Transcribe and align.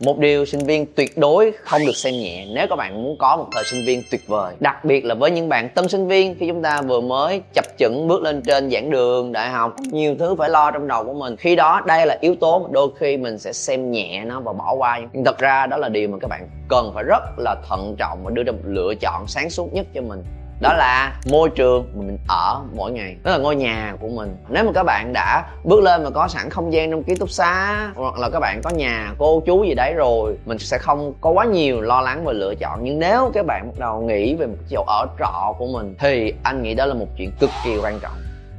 Một 0.00 0.18
điều 0.18 0.44
sinh 0.44 0.60
viên 0.60 0.86
tuyệt 0.94 1.18
đối 1.18 1.52
không 1.62 1.80
được 1.86 1.96
xem 1.96 2.14
nhẹ 2.14 2.46
nếu 2.54 2.66
các 2.70 2.76
bạn 2.76 3.02
muốn 3.02 3.16
có 3.18 3.36
một 3.36 3.46
thời 3.52 3.64
sinh 3.64 3.84
viên 3.86 4.02
tuyệt 4.10 4.20
vời. 4.26 4.54
Đặc 4.60 4.84
biệt 4.84 5.04
là 5.04 5.14
với 5.14 5.30
những 5.30 5.48
bạn 5.48 5.68
tân 5.68 5.88
sinh 5.88 6.08
viên 6.08 6.34
khi 6.38 6.48
chúng 6.48 6.62
ta 6.62 6.82
vừa 6.82 7.00
mới 7.00 7.42
chập 7.54 7.64
chững 7.78 8.08
bước 8.08 8.22
lên 8.22 8.42
trên 8.42 8.70
giảng 8.70 8.90
đường, 8.90 9.32
đại 9.32 9.50
học, 9.50 9.76
Nhiều 9.92 10.16
thứ 10.18 10.34
phải 10.34 10.50
lo 10.50 10.70
trong 10.70 10.88
đầu 10.88 11.04
của 11.04 11.14
mình. 11.14 11.36
Khi 11.36 11.56
đó, 11.56 11.80
đây 11.86 12.06
là 12.06 12.18
yếu 12.20 12.34
tố 12.34 12.58
mà 12.58 12.68
đôi 12.72 12.88
khi 12.98 13.16
mình 13.16 13.38
sẽ 13.38 13.52
xem 13.52 13.90
nhẹ 13.90 14.24
nó 14.24 14.40
và 14.40 14.52
bỏ 14.52 14.74
qua. 14.74 15.00
Nhưng 15.12 15.24
thật 15.24 15.38
ra 15.38 15.66
đó 15.66 15.76
là 15.76 15.88
điều 15.88 16.08
mà 16.08 16.18
các 16.20 16.28
bạn 16.28 16.48
cần 16.68 16.90
phải 16.94 17.04
rất 17.04 17.22
là 17.38 17.56
thận 17.68 17.96
trọng 17.98 18.18
và 18.24 18.30
đưa 18.30 18.42
ra 18.42 18.52
một 18.52 18.62
lựa 18.64 18.94
chọn 19.00 19.26
sáng 19.26 19.50
suốt 19.50 19.72
nhất 19.72 19.86
cho 19.94 20.00
mình 20.00 20.24
đó 20.60 20.72
là 20.72 21.20
môi 21.30 21.50
trường 21.50 21.86
mà 21.94 22.02
mình 22.06 22.18
ở 22.28 22.62
mỗi 22.76 22.92
ngày. 22.92 23.16
Đó 23.24 23.30
là 23.30 23.38
ngôi 23.38 23.56
nhà 23.56 23.96
của 24.00 24.08
mình. 24.08 24.36
Nếu 24.48 24.64
mà 24.64 24.72
các 24.74 24.82
bạn 24.82 25.12
đã 25.12 25.44
bước 25.64 25.82
lên 25.82 26.04
mà 26.04 26.10
có 26.10 26.28
sẵn 26.28 26.50
không 26.50 26.72
gian 26.72 26.90
trong 26.90 27.02
ký 27.02 27.14
túc 27.14 27.30
xá, 27.30 27.90
hoặc 27.94 28.18
là 28.18 28.30
các 28.30 28.40
bạn 28.40 28.60
có 28.64 28.70
nhà, 28.70 29.12
cô 29.18 29.42
chú 29.46 29.64
gì 29.64 29.74
đấy 29.74 29.92
rồi, 29.92 30.36
mình 30.44 30.58
sẽ 30.58 30.78
không 30.78 31.14
có 31.20 31.30
quá 31.30 31.44
nhiều 31.44 31.80
lo 31.80 32.00
lắng 32.00 32.24
về 32.24 32.32
lựa 32.32 32.54
chọn. 32.54 32.80
Nhưng 32.82 32.98
nếu 32.98 33.30
các 33.34 33.46
bạn 33.46 33.66
bắt 33.66 33.78
đầu 33.78 34.00
nghĩ 34.00 34.34
về 34.34 34.46
một 34.46 34.58
chỗ 34.70 34.84
ở 34.86 35.06
trọ 35.18 35.54
của 35.58 35.66
mình, 35.66 35.94
thì 35.98 36.34
anh 36.42 36.62
nghĩ 36.62 36.74
đó 36.74 36.86
là 36.86 36.94
một 36.94 37.08
chuyện 37.16 37.30
cực 37.40 37.50
kỳ 37.64 37.78
quan 37.82 37.98
trọng. 38.00 38.12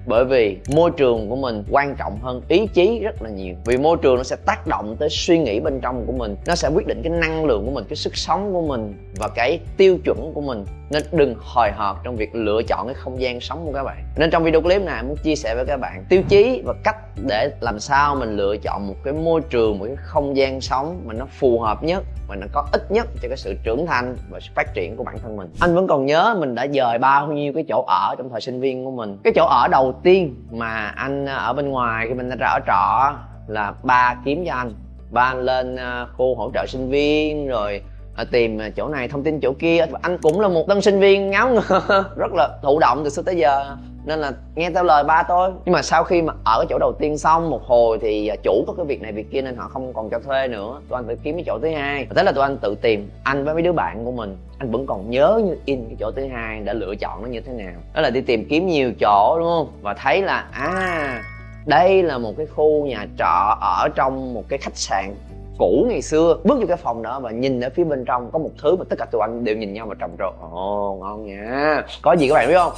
Bởi 0.07 0.25
vì 0.25 0.57
môi 0.75 0.91
trường 0.91 1.29
của 1.29 1.35
mình 1.35 1.63
quan 1.71 1.95
trọng 1.95 2.17
hơn 2.21 2.41
ý 2.47 2.67
chí 2.67 2.99
rất 2.99 3.21
là 3.21 3.29
nhiều. 3.29 3.55
Vì 3.65 3.77
môi 3.77 3.97
trường 4.01 4.15
nó 4.15 4.23
sẽ 4.23 4.35
tác 4.45 4.67
động 4.67 4.95
tới 4.99 5.09
suy 5.09 5.39
nghĩ 5.39 5.59
bên 5.59 5.79
trong 5.81 6.05
của 6.05 6.13
mình. 6.13 6.35
Nó 6.45 6.55
sẽ 6.55 6.69
quyết 6.75 6.87
định 6.87 7.01
cái 7.03 7.11
năng 7.11 7.45
lượng 7.45 7.65
của 7.65 7.71
mình, 7.71 7.83
cái 7.89 7.95
sức 7.95 8.17
sống 8.17 8.53
của 8.53 8.61
mình 8.61 9.11
và 9.15 9.27
cái 9.27 9.59
tiêu 9.77 9.97
chuẩn 10.05 10.31
của 10.33 10.41
mình 10.41 10.65
nên 10.89 11.03
đừng 11.11 11.35
hồi 11.39 11.71
hộp 11.71 12.03
trong 12.03 12.15
việc 12.15 12.35
lựa 12.35 12.61
chọn 12.67 12.87
cái 12.87 12.95
không 12.95 13.21
gian 13.21 13.39
sống 13.39 13.65
của 13.65 13.71
các 13.73 13.83
bạn. 13.83 13.97
Nên 14.17 14.29
trong 14.31 14.43
video 14.43 14.61
clip 14.61 14.81
này 14.81 15.03
muốn 15.03 15.17
chia 15.23 15.35
sẻ 15.35 15.55
với 15.55 15.65
các 15.67 15.77
bạn 15.77 16.05
tiêu 16.09 16.21
chí 16.29 16.61
và 16.65 16.73
cách 16.83 16.95
để 17.27 17.49
làm 17.59 17.79
sao 17.79 18.15
mình 18.15 18.35
lựa 18.35 18.57
chọn 18.57 18.87
một 18.87 18.95
cái 19.03 19.13
môi 19.13 19.41
trường, 19.49 19.79
một 19.79 19.85
cái 19.85 19.95
không 19.95 20.37
gian 20.37 20.61
sống 20.61 21.01
mà 21.05 21.13
nó 21.13 21.25
phù 21.39 21.59
hợp 21.59 21.83
nhất 21.83 22.03
và 22.27 22.35
nó 22.35 22.47
có 22.53 22.67
ít 22.71 22.91
nhất 22.91 23.07
cho 23.21 23.27
cái 23.27 23.37
sự 23.37 23.55
trưởng 23.63 23.85
thành 23.85 24.15
và 24.29 24.39
sự 24.39 24.51
phát 24.55 24.73
triển 24.73 24.95
của 24.97 25.03
bản 25.03 25.15
thân 25.23 25.37
mình. 25.37 25.47
Anh 25.59 25.75
vẫn 25.75 25.87
còn 25.87 26.05
nhớ 26.05 26.35
mình 26.39 26.55
đã 26.55 26.67
dời 26.73 26.97
bao 26.97 27.27
nhiêu 27.27 27.53
cái 27.53 27.65
chỗ 27.69 27.85
ở 27.87 28.15
trong 28.17 28.29
thời 28.29 28.41
sinh 28.41 28.59
viên 28.59 28.85
của 28.85 28.91
mình. 28.91 29.17
Cái 29.23 29.33
chỗ 29.35 29.45
ở 29.45 29.67
đầu 29.71 29.99
tiên 30.03 30.35
mà 30.51 30.93
anh 30.95 31.25
ờ, 31.25 31.37
ở 31.37 31.53
bên 31.53 31.69
ngoài 31.69 32.05
khi 32.07 32.13
mình 32.13 32.29
ra 32.39 32.47
ở 32.47 32.59
trọ 32.67 33.13
là 33.47 33.73
ba 33.83 34.15
kiếm 34.25 34.45
cho 34.45 34.53
anh. 34.53 34.73
Ba 35.11 35.21
anh 35.21 35.41
lên 35.41 35.75
ờ, 35.75 36.07
khu 36.17 36.35
hỗ 36.35 36.51
trợ 36.53 36.65
sinh 36.67 36.89
viên, 36.89 37.47
rồi 37.47 37.81
Ờ, 38.15 38.23
tìm 38.31 38.57
ờ, 38.57 38.69
chỗ 38.69 38.87
này, 38.87 39.07
thông 39.07 39.23
tin 39.23 39.39
chỗ 39.39 39.53
kia. 39.59 39.85
Anh 40.01 40.17
cũng 40.21 40.39
là 40.39 40.47
một 40.47 40.67
tân 40.67 40.81
sinh 40.81 40.99
viên 40.99 41.29
ngáo 41.29 41.49
ngơ, 41.49 41.61
rất 42.15 42.33
là 42.33 42.49
thụ 42.63 42.79
động 42.79 43.01
từ 43.03 43.09
xưa 43.09 43.21
tới 43.21 43.37
giờ, 43.37 43.77
nên 44.05 44.19
là 44.19 44.31
nghe 44.55 44.69
theo 44.69 44.83
lời 44.83 45.03
ba 45.03 45.23
tôi. 45.23 45.51
Nhưng 45.65 45.73
mà 45.73 45.81
sau 45.81 46.03
khi 46.03 46.21
mà 46.21 46.33
ở 46.45 46.59
cái 46.59 46.67
chỗ 46.69 46.77
đầu 46.79 46.93
tiên 46.99 47.17
xong 47.17 47.49
một 47.49 47.63
hồi 47.63 47.97
thì 48.01 48.27
ờ, 48.27 48.35
chủ 48.43 48.63
có 48.67 48.73
cái 48.77 48.85
việc 48.85 49.01
này, 49.01 49.11
việc 49.11 49.31
kia 49.31 49.41
nên 49.41 49.55
họ 49.55 49.67
không 49.67 49.93
còn 49.93 50.09
cho 50.09 50.19
thuê 50.19 50.47
nữa. 50.47 50.81
Tụi 50.89 50.97
anh 50.97 51.07
phải 51.07 51.17
kiếm 51.23 51.35
cái 51.35 51.43
chỗ 51.47 51.59
thứ 51.59 51.69
hai. 51.69 52.07
Thế 52.15 52.23
là 52.23 52.31
tụi 52.31 52.43
anh 52.43 52.57
tự 52.57 52.75
tìm 52.81 53.09
anh 53.23 53.45
với 53.45 53.53
mấy 53.53 53.63
đứa 53.63 53.71
bạn 53.71 54.05
của 54.05 54.11
mình. 54.11 54.37
Anh 54.57 54.71
vẫn 54.71 54.85
còn 54.85 55.09
nhớ 55.09 55.41
như 55.45 55.57
in 55.65 55.85
cái 55.87 55.95
chỗ 55.99 56.11
thứ 56.11 56.27
hai 56.27 56.59
đã 56.59 56.73
lựa 56.73 56.95
chọn 56.95 57.21
nó 57.21 57.27
như 57.27 57.41
thế 57.41 57.53
nào. 57.53 57.75
Đó 57.93 58.01
là 58.01 58.09
đi 58.09 58.21
tìm 58.21 58.45
kiếm 58.49 58.67
nhiều 58.67 58.91
chỗ, 58.99 59.35
đúng 59.39 59.47
không? 59.47 59.67
Và 59.81 59.93
thấy 59.93 60.21
là 60.21 60.45
à 60.51 61.23
đây 61.65 62.03
là 62.03 62.17
một 62.17 62.33
cái 62.37 62.45
khu 62.45 62.85
nhà 62.85 63.07
trọ 63.17 63.57
ở 63.61 63.89
trong 63.95 64.33
một 64.33 64.43
cái 64.49 64.59
khách 64.59 64.77
sạn 64.77 65.15
cũ 65.57 65.85
ngày 65.89 66.01
xưa 66.01 66.37
bước 66.43 66.59
vô 66.59 66.65
cái 66.67 66.77
phòng 66.77 67.01
đó 67.01 67.19
và 67.19 67.31
nhìn 67.31 67.61
ở 67.61 67.69
phía 67.75 67.83
bên 67.83 68.05
trong 68.05 68.31
có 68.31 68.39
một 68.39 68.49
thứ 68.61 68.75
mà 68.75 68.83
tất 68.89 68.95
cả 68.99 69.05
tụi 69.05 69.21
anh 69.21 69.43
đều 69.43 69.55
nhìn 69.55 69.73
nhau 69.73 69.85
và 69.89 69.95
trầm 69.99 70.09
trồ 70.19 70.31
ồ 70.51 70.97
ngon 71.01 71.25
nha. 71.25 71.83
Có 72.01 72.13
gì 72.13 72.27
các 72.27 72.33
bạn 72.33 72.47
biết 72.47 72.55
không? 72.57 72.73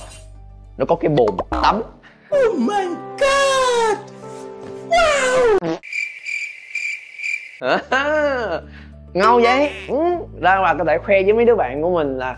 Nó 0.78 0.86
có 0.86 0.96
cái 0.96 1.10
bồn 1.10 1.30
tắm. 1.50 1.82
Oh 2.36 2.56
my 2.58 2.86
god! 3.20 3.98
Wow! 4.90 5.58
Ngon 9.14 9.42
vậy? 9.42 9.72
Ừ. 9.88 9.96
ra 10.42 10.58
ngoài 10.58 10.76
có 10.78 10.84
thể 10.88 10.98
khoe 10.98 11.24
với 11.24 11.34
mấy 11.34 11.46
đứa 11.46 11.56
bạn 11.56 11.82
của 11.82 11.90
mình 11.90 12.18
là 12.18 12.38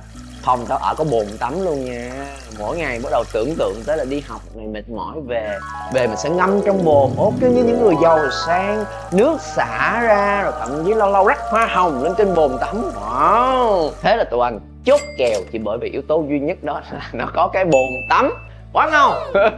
phòng 0.50 0.66
tao 0.70 0.78
ở 0.78 0.94
có 0.98 1.04
bồn 1.04 1.26
tắm 1.40 1.66
luôn 1.66 1.86
nha. 1.86 2.12
Mỗi 2.60 2.78
ngày 2.78 3.00
bắt 3.04 3.10
đầu 3.12 3.24
tưởng 3.34 3.56
tượng 3.58 3.76
tới 3.86 3.98
là 3.98 4.04
đi 4.04 4.24
học 4.28 4.42
này 4.56 4.68
mệt 4.68 4.90
mỏi 4.90 5.16
về 5.28 5.58
về 5.94 6.08
mình 6.08 6.18
sẽ 6.18 6.30
ngâm 6.30 6.62
trong 6.66 6.86
bồn. 6.86 7.10
Ốp 7.18 7.34
cứ 7.42 7.50
như 7.50 7.64
những 7.64 7.84
người 7.84 7.96
giàu 8.02 8.20
sang 8.48 8.86
nước 9.12 9.42
xả 9.42 10.02
ra 10.02 10.42
rồi 10.44 10.54
thậm 10.60 10.86
chí 10.86 10.94
lâu 10.94 11.12
lâu 11.12 11.28
rắc 11.28 11.40
hoa 11.50 11.66
hồng 11.66 12.04
lên 12.04 12.14
trên 12.18 12.36
bồn 12.36 12.52
tắm. 12.62 12.92
Wow! 13.02 13.90
Thế 14.02 14.16
là 14.16 14.24
tụi 14.24 14.44
anh 14.44 14.60
chốt 14.86 15.02
kèo 15.18 15.40
chỉ 15.52 15.60
bởi 15.60 15.78
vì 15.82 15.90
yếu 15.90 16.02
tố 16.08 16.24
duy 16.30 16.40
nhất 16.40 16.64
đó 16.64 16.82
là 16.92 17.10
nó 17.14 17.26
có 17.34 17.50
cái 17.54 17.66
bồn 17.66 17.90
tắm. 18.10 18.34
Quá 18.74 18.90
ngon! 18.92 19.14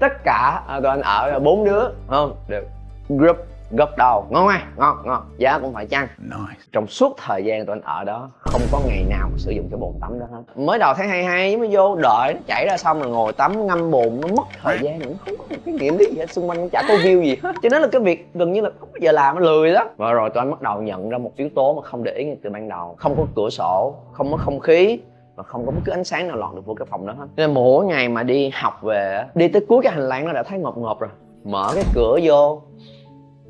Tất 0.00 0.24
cả 0.24 0.62
à, 0.68 0.80
tụi 0.80 0.90
anh 0.90 1.00
ở 1.00 1.38
bốn 1.38 1.64
đứa 1.64 1.82
không? 2.08 2.36
Được. 2.48 2.64
Group 3.08 3.36
gật 3.76 3.96
đầu 3.96 4.26
ngon 4.30 4.48
ai 4.48 4.62
ngon 4.76 4.96
ngon. 5.04 5.22
Giá 5.38 5.58
cũng 5.58 5.74
phải 5.74 5.86
chăng? 5.86 6.08
Nice. 6.18 6.60
trong 6.72 6.86
suốt 6.86 7.16
thời 7.16 7.44
gian 7.44 7.66
tụi 7.66 7.76
anh 7.76 7.82
ở 7.82 8.04
đó 8.04 8.30
không 8.38 8.62
có 8.72 8.80
ngày 8.86 9.04
nào 9.08 9.28
mà 9.32 9.38
sử 9.38 9.50
dụng 9.50 9.68
cái 9.70 9.78
bồn 9.78 9.92
tắm 10.00 10.18
đó 10.18 10.26
hết. 10.32 10.42
Mới 10.56 10.78
đầu 10.78 10.94
tháng 10.96 11.08
22 11.08 11.56
mới 11.56 11.68
vô 11.72 11.96
đợi 11.96 12.34
nó 12.34 12.40
chảy 12.46 12.66
ra 12.66 12.76
xong 12.76 13.00
rồi 13.00 13.10
ngồi 13.10 13.32
tắm 13.32 13.66
ngâm 13.66 13.90
bồn 13.90 14.20
nó 14.20 14.28
mất 14.28 14.44
thời 14.62 14.78
gian 14.82 14.98
nữa 14.98 15.12
không 15.26 15.34
có 15.38 15.44
cái 15.64 15.74
nghiệm 15.74 15.98
lý 15.98 16.06
gì 16.10 16.18
hết 16.18 16.32
xung 16.32 16.50
quanh 16.50 16.68
chả 16.68 16.82
có 16.88 16.94
view 16.94 17.22
gì. 17.22 17.36
Hết 17.42 17.52
cho 17.62 17.68
nên 17.72 17.82
là 17.82 17.88
cái 17.92 18.00
việc 18.00 18.28
gần 18.34 18.52
như 18.52 18.60
là 18.60 18.70
không 18.80 18.88
bao 18.92 18.98
giờ 19.00 19.12
làm 19.12 19.34
nó 19.34 19.40
lười 19.40 19.72
đó 19.72 19.84
và 19.96 20.12
rồi 20.12 20.30
tụi 20.30 20.40
anh 20.40 20.50
bắt 20.50 20.62
đầu 20.62 20.82
nhận 20.82 21.10
ra 21.10 21.18
một 21.18 21.32
yếu 21.36 21.48
tố 21.54 21.74
mà 21.74 21.82
không 21.82 22.04
để 22.04 22.12
ý 22.12 22.24
ngay 22.24 22.36
từ 22.42 22.50
ban 22.50 22.68
đầu. 22.68 22.94
Không 22.98 23.14
có 23.16 23.24
cửa 23.36 23.50
sổ 23.50 23.94
không 24.12 24.30
có 24.30 24.36
không 24.36 24.60
khí 24.60 25.00
và 25.36 25.42
không 25.42 25.66
có 25.66 25.72
bất 25.72 25.80
cứ 25.84 25.92
ánh 25.92 26.04
sáng 26.04 26.28
nào 26.28 26.36
lọt 26.36 26.54
được 26.54 26.66
vô 26.66 26.74
cái 26.74 26.86
phòng 26.90 27.06
đó 27.06 27.14
hết. 27.18 27.26
Nên 27.36 27.54
mỗi 27.54 27.86
ngày 27.86 28.08
mà 28.08 28.22
đi 28.22 28.50
học 28.54 28.82
về 28.82 29.24
đi 29.34 29.48
tới 29.48 29.64
cuối 29.68 29.80
cái 29.82 29.92
hành 29.92 30.08
lang 30.08 30.26
nó 30.26 30.32
đã 30.32 30.42
thấy 30.42 30.58
ngộp 30.58 30.78
ngộp 30.78 31.00
rồi. 31.00 31.10
Mở 31.44 31.70
cái 31.74 31.84
cửa 31.94 32.18
vô 32.22 32.62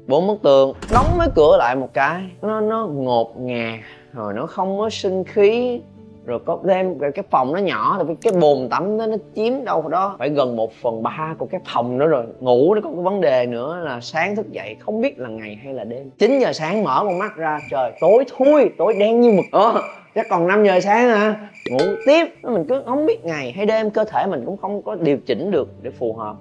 bốn 0.07 0.27
bức 0.27 0.43
tường. 0.43 0.73
Đóng 0.93 1.19
mấy 1.19 1.29
cửa 1.35 1.57
lại 1.59 1.77
một 1.77 1.89
cái 1.95 2.23
nó 2.43 2.61
nó 2.61 2.87
ngột 2.87 3.41
ngạt 3.41 3.81
rồi 4.13 4.33
nó 4.35 4.47
không 4.47 4.79
có 4.79 4.91
sinh 4.91 5.25
khí 5.25 5.81
rồi 6.27 6.39
có 6.47 6.59
thêm 6.69 6.99
cái, 6.99 7.11
cái 7.13 7.25
phòng 7.31 7.53
nó 7.53 7.59
nhỏ 7.59 7.99
thì 8.09 8.15
cái 8.23 8.33
bồn 8.41 8.69
tắm 8.71 8.99
đó 8.99 9.07
nó 9.07 9.17
chiếm 9.35 9.65
đâu 9.65 9.89
đó 9.89 10.17
phải 10.19 10.31
gần 10.31 10.57
một 10.57 10.73
phần 10.83 11.03
ba 11.03 11.35
của 11.39 11.47
cái 11.47 11.61
phòng 11.75 11.99
nữa 11.99 12.07
rồi. 12.07 12.25
Ngủ 12.41 12.75
nó 12.75 12.81
có 12.81 12.91
cái 12.91 13.03
vấn 13.03 13.21
đề 13.21 13.47
nữa 13.47 13.81
là 13.83 14.01
sáng 14.01 14.37
thức 14.37 14.51
dậy 14.51 14.77
không 14.81 15.01
biết 15.01 15.19
là 15.19 15.29
ngày 15.29 15.59
hay 15.65 15.75
là 15.75 15.85
đêm. 15.85 16.11
9 16.19 16.39
giờ 16.39 16.53
sáng 16.53 16.85
mở 16.85 17.01
con 17.05 17.19
mắt 17.19 17.37
ra 17.37 17.59
trời 17.71 17.93
tối 18.01 18.25
thui 18.37 18.71
tối 18.79 18.95
đen 18.99 19.21
như 19.21 19.33
mực. 19.33 19.45
Ờ 19.53 19.83
chắc 20.15 20.27
còn 20.31 20.47
5 20.47 20.65
giờ 20.65 20.81
sáng 20.81 21.09
hả? 21.09 21.51
Ngủ 21.71 21.85
tiếp 22.07 22.25
mình 22.43 22.65
cứ 22.69 22.83
không 22.87 23.07
biết 23.07 23.25
ngày 23.25 23.53
hay 23.53 23.67
đêm 23.67 23.91
cơ 23.91 24.05
thể 24.05 24.27
mình 24.27 24.43
cũng 24.47 24.57
không 24.57 24.83
có 24.83 24.95
điều 24.95 25.17
chỉnh 25.27 25.51
được 25.51 25.69
để 25.83 25.91
phù 25.91 26.13
hợp 26.13 26.37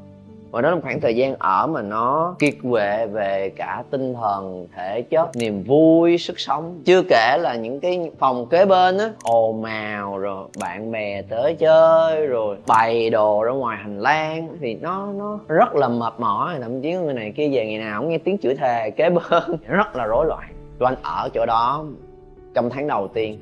và 0.53 0.61
đó 0.61 0.69
là 0.69 0.75
một 0.75 0.81
khoảng 0.83 1.01
thời 1.01 1.15
gian 1.15 1.35
ở 1.39 1.67
mà 1.67 1.81
nó 1.81 2.35
kiệt 2.39 2.53
quệ 2.71 3.07
về 3.07 3.49
cả 3.55 3.83
tinh 3.89 4.13
thần, 4.13 4.67
thể 4.75 5.01
chất, 5.01 5.29
niềm 5.35 5.63
vui, 5.63 6.17
sức 6.17 6.39
sống. 6.39 6.81
Chưa 6.85 7.01
kể 7.09 7.37
là 7.41 7.55
những 7.55 7.79
cái 7.79 8.11
phòng 8.19 8.45
kế 8.45 8.65
bên 8.65 8.97
á, 8.97 9.11
ồn 9.23 9.63
ào 9.63 10.17
rồi, 10.17 10.47
bạn 10.59 10.91
bè 10.91 11.21
tới 11.21 11.55
chơi 11.55 12.27
rồi, 12.27 12.57
bày 12.67 13.09
đồ 13.09 13.43
ra 13.43 13.51
ngoài 13.51 13.77
hành 13.77 13.99
lang. 13.99 14.47
Thì 14.61 14.75
nó 14.75 15.11
nó 15.11 15.39
rất 15.47 15.75
là 15.75 15.87
mệt 15.87 16.13
mỏi, 16.17 16.55
thậm 16.61 16.81
chí 16.81 16.93
người 16.93 17.13
này 17.13 17.33
kia 17.35 17.49
về 17.51 17.65
ngày 17.65 17.77
nào 17.77 18.01
cũng 18.01 18.09
nghe 18.09 18.17
tiếng 18.17 18.37
chửi 18.37 18.55
thề 18.55 18.91
kế 18.91 19.09
bên. 19.09 19.23
Rất 19.67 19.95
là 19.95 20.05
rối 20.05 20.25
loạn. 20.25 20.49
Tụi 20.79 20.89
anh 20.89 20.95
ở 21.03 21.29
chỗ 21.33 21.45
đó 21.45 21.85
trong 22.53 22.69
tháng 22.69 22.87
đầu 22.87 23.07
tiên. 23.07 23.39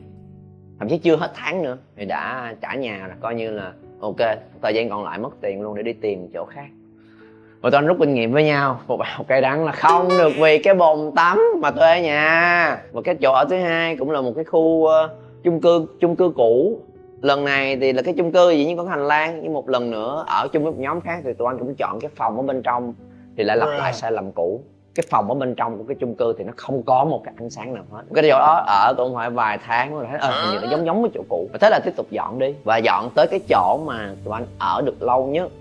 Thậm 0.79 0.89
chí 0.89 0.97
chưa 0.97 1.15
hết 1.15 1.31
tháng 1.35 1.63
nữa, 1.63 1.77
thì 1.95 2.05
đã 2.05 2.55
trả 2.61 2.75
nhà 2.75 3.07
rồi. 3.07 3.15
Coi 3.21 3.35
như 3.35 3.51
là 3.51 3.73
ok, 3.99 4.17
thời 4.61 4.73
gian 4.73 4.89
còn 4.89 5.03
lại 5.03 5.19
mất 5.19 5.31
tiền 5.41 5.61
luôn 5.61 5.75
để 5.75 5.83
đi 5.83 5.93
tìm 5.93 6.27
chỗ 6.33 6.45
khác 6.45 6.67
và 7.61 7.69
tụi 7.69 7.77
anh 7.77 7.87
rút 7.87 7.97
kinh 7.99 8.13
nghiệm 8.13 8.31
với 8.31 8.43
nhau. 8.43 8.79
Một 8.87 8.97
bài 8.97 9.09
học 9.13 9.27
cay 9.27 9.41
đắng 9.41 9.65
là 9.65 9.71
không 9.71 10.09
được 10.09 10.31
vì 10.39 10.57
cái 10.57 10.73
bồn 10.73 11.11
tắm 11.15 11.41
mà 11.61 11.71
thuê 11.71 12.01
nhà. 12.01 12.77
Và 12.91 13.01
cái 13.01 13.15
chỗ 13.21 13.33
ở 13.33 13.45
thứ 13.49 13.57
hai 13.57 13.95
cũng 13.95 14.11
là 14.11 14.21
một 14.21 14.31
cái 14.35 14.43
khu 14.43 14.59
uh, 14.59 14.89
chung 15.43 15.61
cư 15.61 15.85
chung 15.99 16.15
cư 16.15 16.31
cũ. 16.35 16.79
Lần 17.21 17.45
này 17.45 17.77
thì 17.77 17.93
là 17.93 18.01
cái 18.01 18.13
chung 18.17 18.31
cư 18.31 18.49
gì 18.49 18.65
nhưng 18.65 18.77
có 18.77 18.83
hành 18.83 19.07
lang 19.07 19.39
nhưng 19.43 19.53
một 19.53 19.69
lần 19.69 19.91
nữa 19.91 20.23
ở 20.27 20.47
chung 20.51 20.63
với 20.63 20.71
một 20.71 20.77
nhóm 20.79 21.01
khác 21.01 21.19
thì 21.23 21.33
tụi 21.33 21.47
anh 21.47 21.59
cũng 21.59 21.75
chọn 21.75 21.99
cái 21.99 22.11
phòng 22.15 22.37
ở 22.37 22.41
bên 22.41 22.61
trong 22.61 22.93
thì 23.37 23.43
lại 23.43 23.57
lặp 23.57 23.69
lại 23.69 23.93
sai 23.93 24.11
lầm 24.11 24.31
cũ. 24.31 24.61
Cái 24.95 25.05
phòng 25.09 25.29
ở 25.29 25.35
bên 25.35 25.55
trong 25.55 25.77
của 25.77 25.83
cái 25.87 25.97
chung 25.99 26.15
cư 26.15 26.33
thì 26.37 26.43
nó 26.43 26.53
không 26.55 26.83
có 26.83 27.05
một 27.05 27.21
cái 27.25 27.33
ánh 27.37 27.49
sáng 27.49 27.73
nào 27.73 27.83
hết. 27.91 28.01
Cái 28.15 28.23
chỗ 28.23 28.39
đó 28.39 28.63
ở 28.67 28.93
cũng 28.97 29.15
phải 29.15 29.29
vài 29.29 29.57
tháng 29.65 29.95
rồi 29.95 30.05
thấy 30.09 30.19
ờ 30.19 30.31
hình 30.31 30.53
như 30.53 30.59
nó 30.61 30.71
giống 30.71 30.85
giống 30.85 31.01
với 31.01 31.11
chỗ 31.13 31.21
cũ. 31.29 31.47
Và 31.53 31.59
thế 31.61 31.69
là 31.69 31.79
tiếp 31.85 31.93
tục 31.95 32.05
dọn 32.09 32.39
đi. 32.39 32.55
Và 32.63 32.77
dọn 32.77 33.09
tới 33.15 33.27
cái 33.27 33.39
chỗ 33.49 33.79
mà 33.85 34.09
tụi 34.25 34.33
anh 34.33 34.45
ở 34.59 34.81
được 34.85 35.03
lâu 35.03 35.25
nhất. 35.25 35.51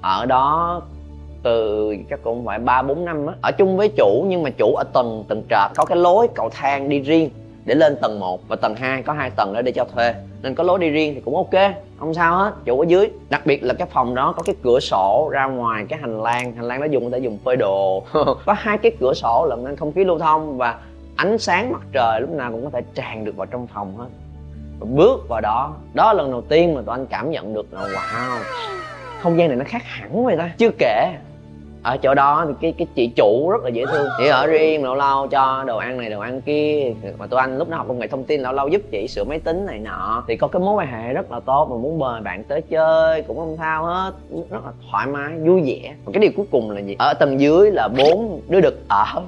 Ở 0.00 0.26
đó 0.26 0.82
từ 1.42 1.96
chắc 2.10 2.22
cũng 2.22 2.46
phải 2.46 2.58
ba, 2.58 2.82
bốn 2.82 3.04
năm 3.04 3.26
á. 3.26 3.34
Ở 3.42 3.50
chung 3.52 3.76
với 3.76 3.88
chủ, 3.88 4.24
nhưng 4.28 4.42
mà 4.42 4.50
chủ 4.50 4.74
ở 4.74 4.84
tầng 4.92 5.24
tầng 5.28 5.42
trệt, 5.50 5.76
có 5.76 5.84
cái 5.84 5.98
lối 5.98 6.28
cầu 6.34 6.50
thang 6.50 6.88
đi 6.88 6.98
riêng 6.98 7.30
để 7.64 7.74
lên 7.74 7.96
tầng 8.02 8.20
1 8.20 8.40
và 8.48 8.56
tầng 8.56 8.74
2 8.74 9.02
có 9.02 9.12
hai 9.12 9.30
tầng 9.36 9.52
đó 9.54 9.62
để 9.62 9.72
cho 9.72 9.84
thuê. 9.84 10.14
Nên 10.42 10.54
có 10.54 10.64
lối 10.64 10.78
đi 10.78 10.88
riêng 10.88 11.14
thì 11.14 11.20
cũng 11.20 11.36
ok, 11.36 11.72
không 11.98 12.14
sao 12.14 12.36
hết, 12.36 12.52
chủ 12.64 12.80
ở 12.80 12.84
dưới. 12.88 13.10
Đặc 13.30 13.46
biệt 13.46 13.64
là 13.64 13.74
cái 13.74 13.88
phòng 13.90 14.14
đó 14.14 14.34
có 14.36 14.42
cái 14.42 14.54
cửa 14.62 14.80
sổ 14.80 15.28
ra 15.32 15.46
ngoài, 15.46 15.86
cái 15.88 15.98
hành 15.98 16.22
lang 16.22 16.52
hành 16.52 16.64
lang 16.64 16.80
đó 16.80 16.86
dùng 16.86 17.04
có 17.04 17.10
thể 17.10 17.18
dùng 17.18 17.38
phơi 17.44 17.56
đồ. 17.56 18.02
Có 18.46 18.52
hai 18.58 18.78
cái 18.78 18.92
cửa 19.00 19.12
sổ 19.14 19.46
làm 19.50 19.64
nên 19.64 19.76
không 19.76 19.92
khí 19.92 20.04
lưu 20.04 20.18
thông 20.18 20.58
và 20.58 20.78
ánh 21.16 21.38
sáng 21.38 21.72
mặt 21.72 21.82
trời 21.92 22.20
lúc 22.20 22.30
nào 22.30 22.52
cũng 22.52 22.64
có 22.64 22.70
thể 22.70 22.80
tràn 22.94 23.24
được 23.24 23.36
vào 23.36 23.46
trong 23.46 23.66
phòng 23.66 23.96
hết. 23.96 24.06
Và 24.80 24.86
bước 24.90 25.28
vào 25.28 25.40
đó 25.40 25.74
đó 25.94 26.12
là 26.12 26.22
lần 26.22 26.30
đầu 26.30 26.40
tiên 26.40 26.74
mà 26.74 26.82
tụi 26.86 26.94
anh 26.94 27.06
cảm 27.06 27.30
nhận 27.30 27.54
được 27.54 27.72
là, 27.72 27.80
wow, 27.80 28.38
không 29.20 29.38
gian 29.38 29.48
này 29.48 29.56
nó 29.56 29.64
khác 29.68 29.82
hẳn 29.84 30.24
vậy 30.24 30.36
ta. 30.36 30.50
Chưa 30.58 30.70
kể 30.78 31.14
ở 31.82 31.96
chỗ 31.96 32.14
đó 32.14 32.44
thì 32.48 32.54
cái 32.60 32.72
cái 32.78 32.86
chị 32.94 33.12
chủ 33.16 33.50
rất 33.50 33.62
là 33.62 33.68
dễ 33.68 33.84
thương. 33.86 34.06
Chị 34.18 34.26
ở 34.26 34.46
riêng, 34.46 34.84
lâu 34.84 34.94
lâu 34.94 35.28
cho 35.28 35.64
đồ 35.66 35.76
ăn 35.76 35.98
này, 35.98 36.10
đồ 36.10 36.20
ăn 36.20 36.40
kia. 36.40 36.92
Mà 37.18 37.26
tụi 37.26 37.40
anh 37.40 37.58
lúc 37.58 37.68
nào 37.68 37.78
học 37.78 37.88
công 37.88 37.98
nghệ 37.98 38.06
thông 38.06 38.24
tin, 38.24 38.40
lâu 38.40 38.52
lâu 38.52 38.68
giúp 38.68 38.82
chị 38.90 39.08
sửa 39.08 39.24
máy 39.24 39.38
tính 39.38 39.66
này 39.66 39.78
nọ. 39.78 40.24
Thì 40.28 40.36
có 40.36 40.48
cái 40.48 40.60
mối 40.60 40.74
quan 40.74 40.92
hệ 40.92 41.12
rất 41.12 41.32
là 41.32 41.40
tốt 41.40 41.68
mà 41.70 41.76
muốn 41.76 41.98
mời 41.98 42.20
bạn 42.20 42.44
tới 42.44 42.62
chơi 42.62 43.22
cũng 43.22 43.36
không 43.36 43.56
sao 43.58 43.84
hết. 43.84 44.12
Rất 44.50 44.64
là 44.64 44.72
thoải 44.90 45.06
mái, 45.06 45.38
vui 45.38 45.62
vẻ. 45.66 45.94
Và 46.04 46.12
cái 46.14 46.20
điều 46.20 46.30
cuối 46.36 46.46
cùng 46.50 46.70
là 46.70 46.80
gì? 46.80 46.96
Ở 46.98 47.14
tầng 47.14 47.40
dưới 47.40 47.70
là 47.70 47.88
bốn 47.98 48.40
đứa 48.48 48.60
đực 48.60 48.74
ở. 48.88 49.22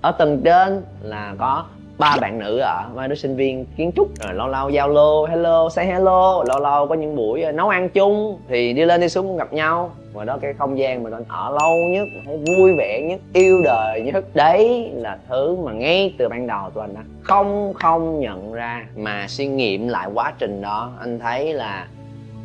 Ở 0.00 0.12
tầng 0.12 0.40
trên 0.44 0.82
là 1.02 1.34
có 1.38 1.64
ba 1.98 2.16
bạn 2.20 2.38
nữ 2.38 2.58
ở 2.58 2.90
ba 2.94 3.06
đứa 3.06 3.14
sinh 3.14 3.36
viên 3.36 3.66
kiến 3.76 3.92
trúc, 3.96 4.08
rồi 4.20 4.34
lâu 4.34 4.48
lâu 4.48 4.70
giao 4.70 4.88
lô, 4.88 5.26
hello, 5.26 5.68
say 5.68 5.86
hello, 5.86 6.44
lâu 6.48 6.60
lâu 6.60 6.86
có 6.86 6.94
những 6.94 7.16
buổi 7.16 7.42
ờ, 7.42 7.52
nấu 7.52 7.68
ăn 7.68 7.88
chung 7.88 8.38
thì 8.48 8.72
đi 8.72 8.84
lên 8.84 9.00
đi 9.00 9.08
xuống 9.08 9.36
gặp 9.36 9.52
nhau. 9.52 9.90
Và 10.12 10.24
đó 10.24 10.38
cái 10.42 10.54
không 10.54 10.78
gian 10.78 11.02
mà 11.02 11.10
anh 11.12 11.24
ở 11.28 11.50
lâu 11.50 11.76
nhất 11.92 12.08
thấy 12.26 12.38
vui 12.46 12.72
vẻ 12.78 13.02
nhất, 13.08 13.20
yêu 13.32 13.60
đời 13.64 14.00
nhất, 14.00 14.24
đấy 14.34 14.90
là 14.94 15.18
thứ 15.28 15.56
mà 15.56 15.72
ngay 15.72 16.14
từ 16.18 16.28
ban 16.28 16.46
đầu 16.46 16.70
tụi 16.70 16.84
anh 16.84 16.94
đã 16.94 17.00
không 17.22 17.72
không 17.74 18.20
nhận 18.20 18.52
ra 18.52 18.86
mà 18.96 19.26
suy 19.28 19.46
nghiệm 19.46 19.88
lại 19.88 20.08
quá 20.14 20.32
trình 20.38 20.62
đó. 20.62 20.92
Anh 21.00 21.18
thấy 21.18 21.52
là 21.54 21.88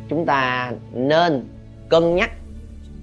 chúng 0.08 0.26
ta 0.26 0.72
nên 0.92 1.48
cân 1.88 2.14
nhắc 2.14 2.30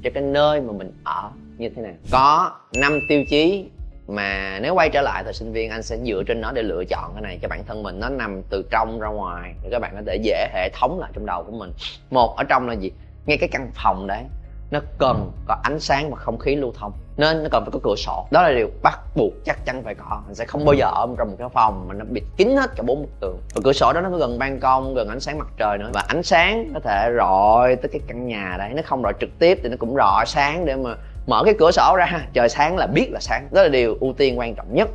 cho 0.03 0.09
cái 0.13 0.23
nơi 0.23 0.61
mà 0.61 0.73
mình 0.73 0.91
ở 1.03 1.29
như 1.57 1.69
thế 1.69 1.81
nào. 1.81 1.93
Có 2.11 2.51
năm 2.73 2.99
tiêu 3.09 3.23
chí 3.29 3.65
mà 4.07 4.59
nếu 4.61 4.75
quay 4.75 4.89
trở 4.89 5.01
lại 5.01 5.23
thời 5.23 5.33
sinh 5.33 5.53
viên, 5.53 5.69
anh 5.69 5.83
sẽ 5.83 5.97
dựa 5.97 6.23
trên 6.27 6.41
nó 6.41 6.51
để 6.51 6.61
lựa 6.61 6.83
chọn 6.85 7.11
cái 7.13 7.21
này 7.21 7.39
cho 7.41 7.47
bản 7.47 7.63
thân 7.67 7.83
mình. 7.83 7.99
Nó 7.99 8.09
nằm 8.09 8.41
từ 8.49 8.65
trong 8.71 8.99
ra 8.99 9.09
ngoài, 9.09 9.53
để 9.63 9.69
các 9.71 9.79
bạn 9.79 9.91
có 9.95 10.01
thể 10.07 10.15
dễ 10.15 10.49
hệ 10.53 10.69
thống 10.69 10.99
lại 10.99 11.11
trong 11.13 11.25
đầu 11.25 11.43
của 11.43 11.57
mình. 11.57 11.71
Một, 12.09 12.35
ở 12.37 12.43
trong 12.43 12.67
là 12.67 12.73
gì? 12.73 12.91
Ngay 13.25 13.37
cái 13.37 13.49
căn 13.49 13.71
phòng 13.73 14.07
đấy, 14.07 14.23
nó 14.71 14.79
cần 14.97 15.31
có 15.47 15.57
ánh 15.63 15.79
sáng 15.79 16.11
và 16.11 16.15
không 16.15 16.39
khí 16.39 16.55
lưu 16.55 16.73
thông, 16.79 16.91
nên 17.17 17.43
nó 17.43 17.49
cần 17.51 17.63
phải 17.65 17.71
có 17.71 17.79
cửa 17.83 17.95
sổ. 17.97 18.27
Đó 18.31 18.41
là 18.41 18.51
điều 18.51 18.69
bắt 18.81 18.99
buộc 19.15 19.33
chắc 19.45 19.65
chắn 19.65 19.83
phải 19.83 19.95
có. 19.95 20.21
Mình 20.25 20.35
sẽ 20.35 20.45
không 20.45 20.65
bao 20.65 20.73
giờ 20.73 20.85
ở 20.85 21.07
trong 21.17 21.29
một 21.29 21.35
cái 21.39 21.49
phòng 21.53 21.85
mà 21.87 21.93
nó 21.93 22.05
bịt 22.09 22.23
kín 22.37 22.55
hết 22.55 22.69
cả 22.75 22.83
bốn 22.83 23.01
bức 23.01 23.09
tường. 23.19 23.39
Và 23.55 23.61
cửa 23.63 23.73
sổ 23.73 23.93
đó 23.93 24.01
nó 24.01 24.09
có 24.09 24.17
gần 24.17 24.39
ban 24.39 24.59
công, 24.59 24.93
gần 24.93 25.07
ánh 25.07 25.19
sáng 25.19 25.39
mặt 25.39 25.47
trời 25.57 25.77
nữa. 25.77 25.89
Và 25.93 26.03
ánh 26.07 26.23
sáng 26.23 26.71
có 26.73 26.79
thể 26.79 27.11
rọi 27.17 27.75
tới 27.75 27.89
cái 27.91 28.01
căn 28.07 28.27
nhà 28.27 28.55
đấy. 28.57 28.69
Nó 28.75 28.81
không 28.85 29.03
rọi 29.03 29.13
trực 29.19 29.29
tiếp 29.39 29.59
thì 29.63 29.69
nó 29.69 29.75
cũng 29.79 29.95
rọi 29.95 30.25
sáng 30.25 30.65
để 30.65 30.75
mà 30.75 30.95
mở 31.27 31.43
cái 31.45 31.53
cửa 31.59 31.71
sổ 31.71 31.95
ra 31.97 32.27
trời 32.33 32.49
sáng 32.49 32.77
là 32.77 32.87
biết 32.87 33.11
là 33.11 33.19
sáng. 33.19 33.47
Đó 33.51 33.63
là 33.63 33.69
điều 33.69 33.97
ưu 33.99 34.13
tiên 34.13 34.39
quan 34.39 34.55
trọng 34.55 34.73
nhất 34.73 34.89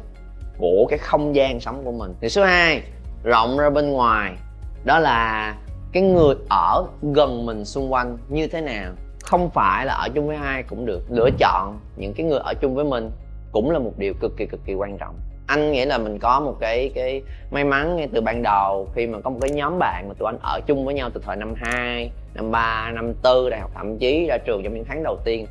của 0.58 0.86
cái 0.90 0.98
không 0.98 1.34
gian 1.34 1.60
sống 1.60 1.84
của 1.84 1.92
mình. 1.92 2.14
Thì 2.20 2.28
số 2.28 2.44
2 2.44 2.82
rộng 3.24 3.58
ra 3.58 3.70
bên 3.70 3.90
ngoài. 3.90 4.32
Đó 4.84 4.98
là 4.98 5.54
cái 5.92 6.02
người 6.02 6.34
ở 6.50 6.86
gần 7.02 7.46
mình 7.46 7.64
xung 7.64 7.92
quanh 7.92 8.18
như 8.28 8.46
thế 8.46 8.60
nào. 8.60 8.92
Không 9.22 9.50
phải 9.50 9.86
là 9.86 9.94
ở 9.94 10.08
chung 10.14 10.26
với 10.26 10.36
ai 10.36 10.62
cũng 10.62 10.86
được. 10.86 11.02
Lựa 11.10 11.30
chọn 11.38 11.78
những 11.96 12.14
cái 12.14 12.26
người 12.26 12.38
ở 12.38 12.54
chung 12.54 12.74
với 12.74 12.84
mình 12.84 13.10
cũng 13.52 13.70
là 13.70 13.78
một 13.78 13.92
điều 13.96 14.14
cực 14.20 14.36
kỳ 14.36 14.46
cực 14.46 14.60
kỳ 14.64 14.74
quan 14.74 14.98
trọng. 14.98 15.14
Anh 15.46 15.72
nghĩ 15.72 15.84
là 15.84 15.98
mình 15.98 16.18
có 16.18 16.40
một 16.40 16.56
cái 16.60 16.90
cái 16.94 17.22
may 17.50 17.64
mắn 17.64 17.96
ngay 17.96 18.08
từ 18.14 18.20
ban 18.20 18.42
đầu 18.42 18.88
khi 18.94 19.06
mà 19.06 19.20
có 19.20 19.30
một 19.30 19.38
cái 19.40 19.50
nhóm 19.50 19.78
bạn 19.78 20.08
mà 20.08 20.14
tụi 20.18 20.28
anh 20.28 20.38
ở 20.42 20.60
chung 20.66 20.84
với 20.84 20.94
nhau 20.94 21.10
từ 21.14 21.20
thời 21.24 21.36
năm 21.36 21.54
2, 21.56 22.10
năm 22.34 22.50
3, 22.50 22.90
năm 22.94 23.12
4 23.22 23.50
đại 23.50 23.60
học 23.60 23.70
thậm 23.74 23.98
chí 23.98 24.26
ra 24.28 24.38
trường 24.46 24.62
trong 24.64 24.74
những 24.74 24.84
tháng 24.88 25.02
đầu 25.02 25.18
tiên 25.24 25.46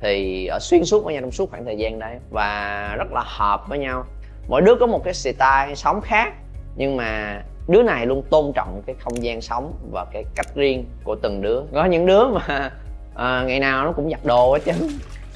thì 0.00 0.46
ở 0.46 0.58
xuyên 0.60 0.84
suốt 0.84 1.04
với 1.04 1.14
nhau 1.14 1.20
trong 1.20 1.30
suốt 1.30 1.50
khoảng 1.50 1.64
thời 1.64 1.76
gian 1.76 1.98
đấy 1.98 2.16
và 2.30 2.94
rất 2.98 3.12
là 3.12 3.22
hợp 3.26 3.68
với 3.68 3.78
nhau. 3.78 4.04
Mỗi 4.48 4.62
đứa 4.62 4.74
có 4.80 4.86
một 4.86 5.04
cái 5.04 5.14
style 5.14 5.74
sống 5.74 6.00
khác 6.00 6.32
nhưng 6.76 6.96
mà 6.96 7.42
đứa 7.68 7.82
này 7.82 8.06
luôn 8.06 8.22
tôn 8.30 8.52
trọng 8.54 8.82
cái 8.86 8.96
không 9.00 9.22
gian 9.22 9.40
sống 9.40 9.72
và 9.92 10.06
cái 10.12 10.24
cách 10.34 10.54
riêng 10.54 10.84
của 11.04 11.16
từng 11.22 11.42
đứa. 11.42 11.60
Có 11.74 11.84
những 11.84 12.06
đứa 12.06 12.28
mà 12.28 12.70
à, 13.14 13.42
ngày 13.46 13.60
nào 13.60 13.84
nó 13.84 13.92
cũng 13.92 14.10
giặt 14.10 14.24
đồ 14.24 14.52
hết 14.52 14.60
chứ 14.64 14.72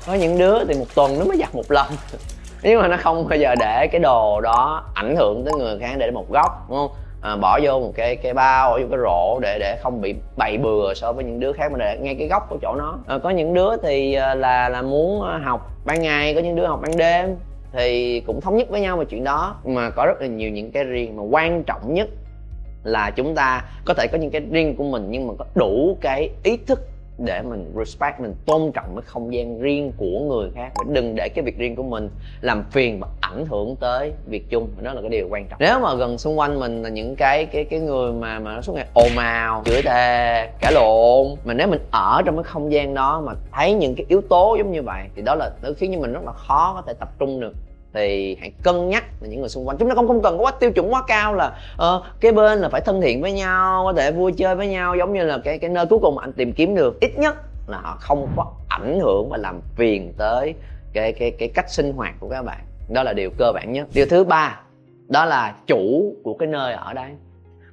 có 0.07 0.15
những 0.15 0.39
đứa 0.39 0.65
thì 0.65 0.75
một 0.79 0.87
tuần 0.95 1.19
nó 1.19 1.25
mới 1.25 1.37
giặt 1.37 1.55
một 1.55 1.71
lần. 1.71 1.87
Nhưng 2.63 2.81
mà 2.81 2.89
nó 2.89 2.97
không 2.97 3.29
bao 3.29 3.39
giờ 3.39 3.55
để 3.61 3.89
cái 3.93 4.01
đồ 4.01 4.41
đó 4.41 4.85
ảnh 4.95 5.17
hưởng 5.17 5.45
tới 5.45 5.55
người 5.59 5.79
khác 5.79 5.95
để 5.99 6.11
một 6.11 6.31
góc 6.31 6.67
đúng 6.69 6.79
không? 6.79 6.91
À, 7.23 7.37
bỏ 7.37 7.61
vô 7.63 7.81
một 7.81 7.93
cái 7.95 8.17
cái 8.17 8.35
bao 8.35 8.71
bỏ 8.71 8.79
vô 8.79 8.87
cái 8.91 8.99
rổ 8.99 9.41
để 9.41 9.59
để 9.59 9.79
không 9.83 10.01
bị 10.01 10.15
bày 10.37 10.59
bừa 10.59 10.95
so 10.95 11.13
với 11.13 11.25
những 11.25 11.41
đứa 11.41 11.53
khác. 11.53 11.73
Mà 11.73 11.79
để 11.79 11.99
ngay 12.01 12.15
cái 12.15 12.29
góc 12.29 12.47
của 12.51 12.59
chỗ 12.63 12.75
nó. 12.75 12.99
À, 13.07 13.19
có 13.19 13.31
những 13.31 13.55
đứa 13.55 13.77
thì 13.83 14.15
ờ, 14.15 14.35
là 14.35 14.69
là 14.69 14.83
muốn 14.83 15.21
học 15.45 15.71
ban 15.85 16.03
ngày 16.03 16.35
có 16.35 16.41
những 16.41 16.57
đứa 16.57 16.67
học 16.67 16.81
ban 16.83 16.97
đêm 16.97 17.37
thì 17.73 18.21
cũng 18.21 18.41
thống 18.41 18.57
nhất 18.57 18.69
với 18.71 18.81
nhau 18.81 18.97
về 18.97 19.05
chuyện 19.05 19.25
đó. 19.25 19.57
Mà 19.65 19.91
có 19.91 20.07
rất 20.07 20.21
là 20.21 20.27
nhiều 20.27 20.51
những 20.51 20.71
cái 20.73 20.85
riêng 20.85 21.17
mà 21.17 21.23
quan 21.23 21.63
trọng 21.65 21.95
nhất 21.95 22.09
là 22.85 23.11
chúng 23.17 23.35
ta 23.35 23.65
có 23.85 23.95
thể 23.95 24.07
có 24.13 24.19
những 24.19 24.31
cái 24.31 24.43
riêng 24.51 24.77
của 24.77 24.85
mình 24.85 25.07
nhưng 25.11 25.27
mà 25.27 25.35
có 25.39 25.45
đủ 25.55 25.97
cái 26.01 26.31
ý 26.43 26.57
thức 26.57 26.90
để 27.25 27.43
mình 27.43 27.73
respect, 27.77 28.21
mình 28.21 28.35
tôn 28.47 28.73
trọng 28.75 28.97
cái 28.97 29.03
không 29.07 29.35
gian 29.35 29.61
riêng 29.61 29.93
của 29.97 30.21
người 30.29 30.51
khác. 30.55 30.73
Và 30.77 30.85
đừng 30.89 31.15
để 31.17 31.29
cái 31.35 31.45
việc 31.45 31.59
riêng 31.59 31.77
của 31.77 31.83
mình 31.83 32.09
làm 32.41 32.65
phiền 32.71 33.01
và 33.01 33.09
ảnh 33.21 33.47
hưởng 33.47 33.77
tới 33.77 34.13
việc 34.27 34.51
chung. 34.51 34.69
Đó 34.83 34.93
là 34.93 35.01
cái 35.01 35.11
điều 35.11 35.29
quan 35.31 35.47
trọng. 35.47 35.59
Nếu 35.61 35.81
mà 35.81 35.95
gần 35.95 36.19
xung 36.19 36.39
quanh 36.39 36.61
mình 36.61 36.83
là 36.83 36.89
những 36.89 37.17
cái 37.17 37.47
cái 37.47 37.65
cái 37.65 37.81
người 37.81 38.13
mà 38.13 38.39
mà 38.39 38.55
nó 38.55 38.61
suốt 38.61 38.73
ngày 38.73 38.87
ồn 38.95 39.19
ào, 39.19 39.63
chửi 39.65 39.83
thề 39.83 40.49
cãi 40.61 40.73
lộn, 40.73 41.27
mà 41.45 41.55
nếu 41.55 41.69
mình 41.69 41.81
ở 41.91 42.23
trong 42.27 42.37
cái 42.37 42.45
không 42.45 42.73
gian 42.73 42.95
đó 42.95 43.23
mà 43.27 43.33
thấy 43.53 43.75
những 43.75 43.95
cái 43.95 44.07
yếu 44.09 44.21
tố 44.29 44.57
giống 44.59 44.73
như 44.73 44.83
vậy, 44.83 45.03
thì 45.17 45.23
đó 45.23 45.35
là, 45.35 45.51
nó 45.63 45.69
khiến 45.77 45.93
cho 45.95 46.01
mình 46.01 46.13
rất 46.13 46.25
là 46.25 46.33
khó 46.33 46.73
có 46.77 46.83
thể 46.87 46.93
tập 47.01 47.09
trung 47.19 47.41
được 47.41 47.53
thì 47.95 48.37
hãy 48.41 48.53
cân 48.63 48.89
nhắc 48.89 49.05
là 49.21 49.29
những 49.29 49.41
người 49.41 49.49
xung 49.49 49.69
quanh. 49.69 49.77
Chúng 49.79 49.89
ta 49.89 49.95
không 49.95 50.09
không 50.09 50.23
cần 50.23 50.39
có 50.39 50.45
quá 50.45 50.53
tiêu 50.61 50.73
chuẩn 50.73 50.93
quá 50.93 51.03
cao 51.07 51.35
là 51.35 51.59
uh, 51.75 52.05
cái 52.21 52.33
bên 52.33 52.59
là 52.59 52.69
phải 52.69 52.81
thân 52.81 53.01
thiện 53.01 53.21
với 53.23 53.33
nhau 53.33 53.83
có 53.85 53.93
thể 53.93 54.13
vui 54.13 54.33
chơi 54.33 54.55
với 54.55 54.67
nhau 54.67 54.97
giống 54.97 55.13
như 55.13 55.25
là 55.25 55.39
cái 55.45 55.59
cái 55.59 55.71
nơi 55.71 55.87
cuối 55.87 55.99
cùng 56.03 56.15
mà 56.15 56.23
anh 56.23 56.33
tìm 56.33 56.53
kiếm 56.53 56.75
được. 56.75 57.01
Ít 57.01 57.19
nhất 57.19 57.37
là 57.69 57.81
họ 57.81 57.97
không 58.01 58.29
có 58.37 58.53
ảnh 58.69 59.01
hưởng 59.01 59.29
và 59.31 59.37
làm 59.37 59.61
phiền 59.77 60.13
tới 60.19 60.55
cái 60.93 61.13
cái 61.13 61.31
cái 61.31 61.49
cách 61.55 61.71
sinh 61.71 61.93
hoạt 61.93 62.15
của 62.21 62.29
các 62.29 62.43
bạn. 62.43 62.61
Đó 62.89 63.03
là 63.03 63.13
điều 63.13 63.31
cơ 63.39 63.53
bản 63.55 63.73
nhất. 63.73 63.89
Điều 63.95 64.07
thứ 64.07 64.25
ba 64.25 64.61
đó 65.09 65.25
là 65.25 65.55
chủ 65.67 66.15
của 66.23 66.35
cái 66.35 66.49
nơi 66.49 66.73
ở 66.73 66.93
đây 66.93 67.11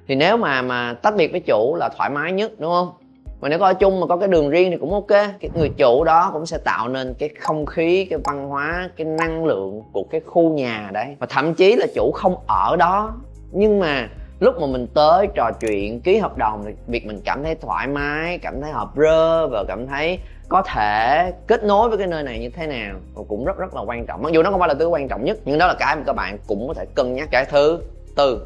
thì 0.08 0.14
nếu 0.14 0.36
mà 0.36 0.62
mà 0.62 0.94
tách 1.02 1.16
biệt 1.16 1.32
với 1.32 1.40
chủ 1.40 1.76
là 1.76 1.88
thoải 1.96 2.10
mái 2.10 2.32
nhất 2.32 2.52
đúng 2.58 2.70
không? 2.70 2.92
Mà 3.40 3.48
nếu 3.48 3.58
có 3.58 3.66
ở 3.66 3.74
chung 3.74 4.00
mà 4.00 4.06
có 4.06 4.16
cái 4.16 4.28
đường 4.28 4.50
riêng 4.50 4.70
thì 4.70 4.76
cũng 4.76 4.92
ok. 4.92 5.08
Cái 5.40 5.50
người 5.54 5.70
chủ 5.76 6.04
đó 6.04 6.30
cũng 6.32 6.46
sẽ 6.46 6.58
tạo 6.64 6.88
nên 6.88 7.14
cái 7.18 7.28
không 7.40 7.66
khí, 7.66 8.04
cái 8.10 8.18
văn 8.24 8.48
hóa, 8.48 8.90
cái 8.96 9.04
năng 9.04 9.44
lượng 9.44 9.82
của 9.92 10.04
cái 10.10 10.20
khu 10.26 10.52
nhà 10.52 10.90
đấy. 10.92 11.16
Và 11.18 11.26
thậm 11.30 11.54
chí 11.54 11.76
là 11.76 11.86
chủ 11.94 12.12
không 12.14 12.36
ở 12.46 12.76
đó. 12.76 13.14
Nhưng 13.52 13.80
mà 13.80 14.08
lúc 14.40 14.60
mà 14.60 14.66
mình 14.66 14.86
tới 14.94 15.26
trò 15.34 15.50
chuyện, 15.60 16.00
ký 16.00 16.18
hợp 16.18 16.38
đồng 16.38 16.62
thì 16.66 16.72
việc 16.86 17.06
mình 17.06 17.20
cảm 17.24 17.42
thấy 17.44 17.54
thoải 17.54 17.86
mái, 17.86 18.38
cảm 18.38 18.60
thấy 18.62 18.72
hợp 18.72 18.88
rơ 18.96 19.48
và 19.48 19.64
cảm 19.68 19.86
thấy 19.86 20.18
có 20.48 20.62
thể 20.62 21.32
kết 21.46 21.64
nối 21.64 21.88
với 21.88 21.98
cái 21.98 22.06
nơi 22.06 22.22
này 22.22 22.38
như 22.38 22.48
thế 22.48 22.66
nào 22.66 22.94
và 23.14 23.22
cũng 23.28 23.44
rất 23.44 23.58
rất 23.58 23.74
là 23.74 23.80
quan 23.80 24.06
trọng. 24.06 24.22
Mặc 24.22 24.32
dù 24.32 24.42
nó 24.42 24.50
không 24.50 24.60
phải 24.60 24.68
là 24.68 24.74
thứ 24.74 24.86
quan 24.86 25.08
trọng 25.08 25.24
nhất, 25.24 25.38
nhưng 25.44 25.58
đó 25.58 25.66
là 25.66 25.74
cái 25.78 25.96
mà 25.96 26.02
các 26.06 26.12
bạn 26.12 26.38
cũng 26.46 26.68
có 26.68 26.74
thể 26.74 26.84
cân 26.94 27.14
nhắc. 27.14 27.28
Cái 27.32 27.44
thứ 27.44 27.80
tư, 28.16 28.40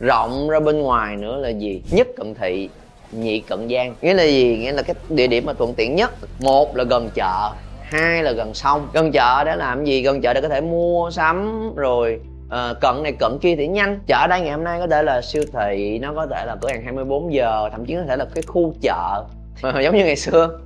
rộng 0.00 0.48
ra 0.48 0.60
bên 0.60 0.82
ngoài 0.82 1.16
nữa 1.16 1.36
là 1.36 1.48
gì? 1.48 1.82
Nhất 1.90 2.08
cận 2.16 2.34
thị 2.34 2.70
nhị 3.12 3.40
cận 3.40 3.68
giang. 3.70 3.94
Nghĩa 4.02 4.14
là 4.14 4.22
gì? 4.22 4.58
Nghĩa 4.60 4.72
là 4.72 4.82
cái 4.82 4.94
địa 5.08 5.26
điểm 5.26 5.46
mà 5.46 5.52
thuận 5.52 5.74
tiện 5.74 5.96
nhất. 5.96 6.10
Một 6.40 6.76
là 6.76 6.84
gần 6.84 7.10
chợ 7.14 7.52
hai 7.82 8.22
là 8.22 8.32
gần 8.32 8.54
sông. 8.54 8.88
Gần 8.92 9.12
chợ 9.12 9.44
để 9.44 9.56
làm 9.56 9.84
gì? 9.84 10.02
Gần 10.02 10.20
chợ 10.20 10.34
để 10.34 10.40
có 10.40 10.48
thể 10.48 10.60
mua 10.60 11.10
sắm 11.10 11.70
rồi 11.76 12.20
uh, 12.46 12.80
cận 12.80 13.02
này 13.02 13.12
cận 13.12 13.38
kia 13.38 13.56
thì 13.56 13.68
nhanh. 13.68 14.00
Chợ 14.06 14.26
đây 14.26 14.40
ngày 14.40 14.50
hôm 14.50 14.64
nay 14.64 14.80
có 14.80 14.86
thể 14.86 15.02
là 15.02 15.22
siêu 15.22 15.42
thị 15.52 15.98
nó 16.02 16.12
có 16.14 16.26
thể 16.26 16.44
là 16.46 16.56
cửa 16.60 16.68
hàng 16.68 16.82
24 16.82 17.34
giờ 17.34 17.68
thậm 17.72 17.86
chí 17.86 17.94
có 17.94 18.02
thể 18.08 18.16
là 18.16 18.26
cái 18.34 18.42
khu 18.46 18.74
chợ. 18.82 19.24
Giống 19.82 19.96
như 19.96 20.04
ngày 20.04 20.16
xưa. 20.16 20.58